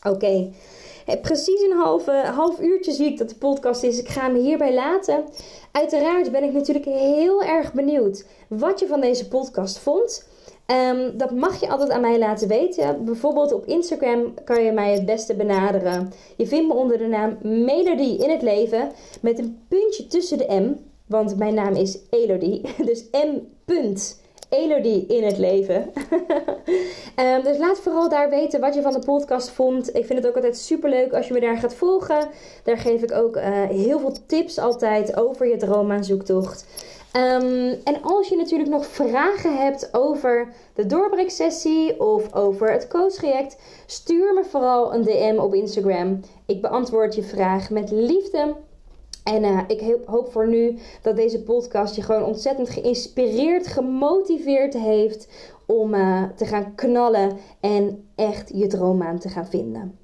Oké. 0.03 0.49
Precies 1.21 1.61
een 1.61 1.77
half, 1.77 2.05
half 2.35 2.59
uurtje 2.59 2.91
zie 2.91 3.05
ik 3.05 3.17
dat 3.17 3.29
de 3.29 3.35
podcast 3.35 3.83
is. 3.83 3.99
Ik 3.99 4.07
ga 4.07 4.27
me 4.27 4.39
hierbij 4.39 4.73
laten. 4.73 5.23
Uiteraard 5.71 6.31
ben 6.31 6.43
ik 6.43 6.53
natuurlijk 6.53 6.85
heel 6.85 7.43
erg 7.43 7.73
benieuwd 7.73 8.25
wat 8.47 8.79
je 8.79 8.87
van 8.87 9.01
deze 9.01 9.27
podcast 9.27 9.77
vond. 9.77 10.27
Um, 10.91 11.17
dat 11.17 11.31
mag 11.31 11.59
je 11.59 11.69
altijd 11.69 11.89
aan 11.89 12.01
mij 12.01 12.19
laten 12.19 12.47
weten. 12.47 13.05
Bijvoorbeeld 13.05 13.53
op 13.53 13.65
Instagram 13.65 14.33
kan 14.43 14.63
je 14.63 14.71
mij 14.71 14.93
het 14.93 15.05
beste 15.05 15.35
benaderen. 15.35 16.11
Je 16.37 16.47
vindt 16.47 16.67
me 16.67 16.73
onder 16.73 16.97
de 16.97 17.07
naam 17.07 17.37
Melody 17.41 18.23
in 18.23 18.29
het 18.29 18.41
leven 18.41 18.91
met 19.21 19.39
een 19.39 19.65
puntje 19.67 20.07
tussen 20.07 20.37
de 20.37 20.45
M. 20.49 20.86
Want 21.07 21.37
mijn 21.37 21.53
naam 21.53 21.75
is 21.75 21.97
Elodie. 22.09 22.61
Dus 22.85 23.05
M. 23.11 23.39
Elodie 24.49 25.05
in 25.05 25.23
het 25.23 25.37
leven. 25.37 25.91
um, 27.19 27.43
dus 27.47 27.57
laat 27.57 27.79
vooral 27.79 28.09
daar 28.09 28.29
weten 28.29 28.59
wat 28.59 28.75
je 28.75 28.81
van 28.81 28.91
de 28.91 28.99
podcast 29.05 29.49
vond. 29.49 29.95
Ik 29.95 30.05
vind 30.05 30.19
het 30.19 30.27
ook 30.27 30.35
altijd 30.35 30.57
super 30.57 30.89
leuk 30.89 31.13
als 31.13 31.27
je 31.27 31.33
me 31.33 31.39
daar 31.39 31.57
gaat 31.57 31.75
volgen. 31.75 32.27
Daar 32.63 32.77
geef 32.77 33.01
ik 33.01 33.11
ook 33.11 33.35
uh, 33.35 33.63
heel 33.63 33.99
veel 33.99 34.15
tips 34.25 34.57
altijd 34.57 35.17
over 35.17 35.47
je 35.47 35.57
droommaanzoektocht. 35.57 36.65
Um, 37.13 37.81
en 37.83 38.01
als 38.01 38.27
je 38.27 38.35
natuurlijk 38.35 38.69
nog 38.69 38.85
vragen 38.85 39.57
hebt 39.57 39.89
over 39.91 40.53
de 40.73 40.85
doorbreeksessie 40.85 41.99
of 41.99 42.33
over 42.33 42.71
het 42.71 42.87
coachtraject, 42.87 43.57
stuur 43.85 44.33
me 44.33 44.43
vooral 44.43 44.93
een 44.93 45.03
DM 45.03 45.37
op 45.39 45.53
Instagram. 45.53 46.19
Ik 46.45 46.61
beantwoord 46.61 47.15
je 47.15 47.23
vraag 47.23 47.69
met 47.69 47.91
liefde. 47.91 48.55
En 49.27 49.43
uh, 49.43 49.59
ik 49.67 49.97
hoop 50.05 50.31
voor 50.31 50.47
nu 50.47 50.77
dat 51.01 51.15
deze 51.15 51.43
podcast 51.43 51.95
je 51.95 52.01
gewoon 52.01 52.23
ontzettend 52.23 52.69
geïnspireerd, 52.69 53.67
gemotiveerd 53.67 54.73
heeft 54.73 55.27
om 55.65 55.93
uh, 55.93 56.23
te 56.35 56.45
gaan 56.45 56.75
knallen 56.75 57.37
en 57.59 58.07
echt 58.15 58.51
je 58.53 58.67
droommaan 58.67 59.19
te 59.19 59.29
gaan 59.29 59.47
vinden. 59.47 59.97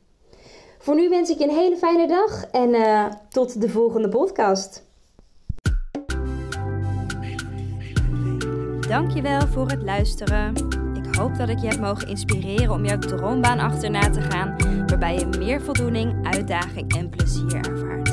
Voor 0.77 0.95
nu 0.95 1.09
wens 1.09 1.29
ik 1.29 1.37
je 1.37 1.43
een 1.43 1.55
hele 1.55 1.77
fijne 1.77 2.07
dag 2.07 2.45
en 2.45 2.69
uh, 2.69 3.05
tot 3.29 3.61
de 3.61 3.69
volgende 3.69 4.09
podcast. 4.09 4.83
Dankjewel 8.87 9.47
voor 9.47 9.67
het 9.67 9.83
luisteren. 9.83 10.53
Ik 10.93 11.15
hoop 11.15 11.37
dat 11.37 11.49
ik 11.49 11.59
je 11.59 11.67
heb 11.67 11.79
mogen 11.79 12.07
inspireren 12.07 12.71
om 12.71 12.85
jouw 12.85 12.99
droombaan 12.99 13.59
achterna 13.59 14.09
te 14.09 14.21
gaan, 14.21 14.55
waarbij 14.87 15.15
je 15.15 15.25
meer 15.39 15.61
voldoening, 15.61 16.27
uitdaging 16.27 16.95
en 16.95 17.09
plezier 17.09 17.55
ervaart. 17.55 18.12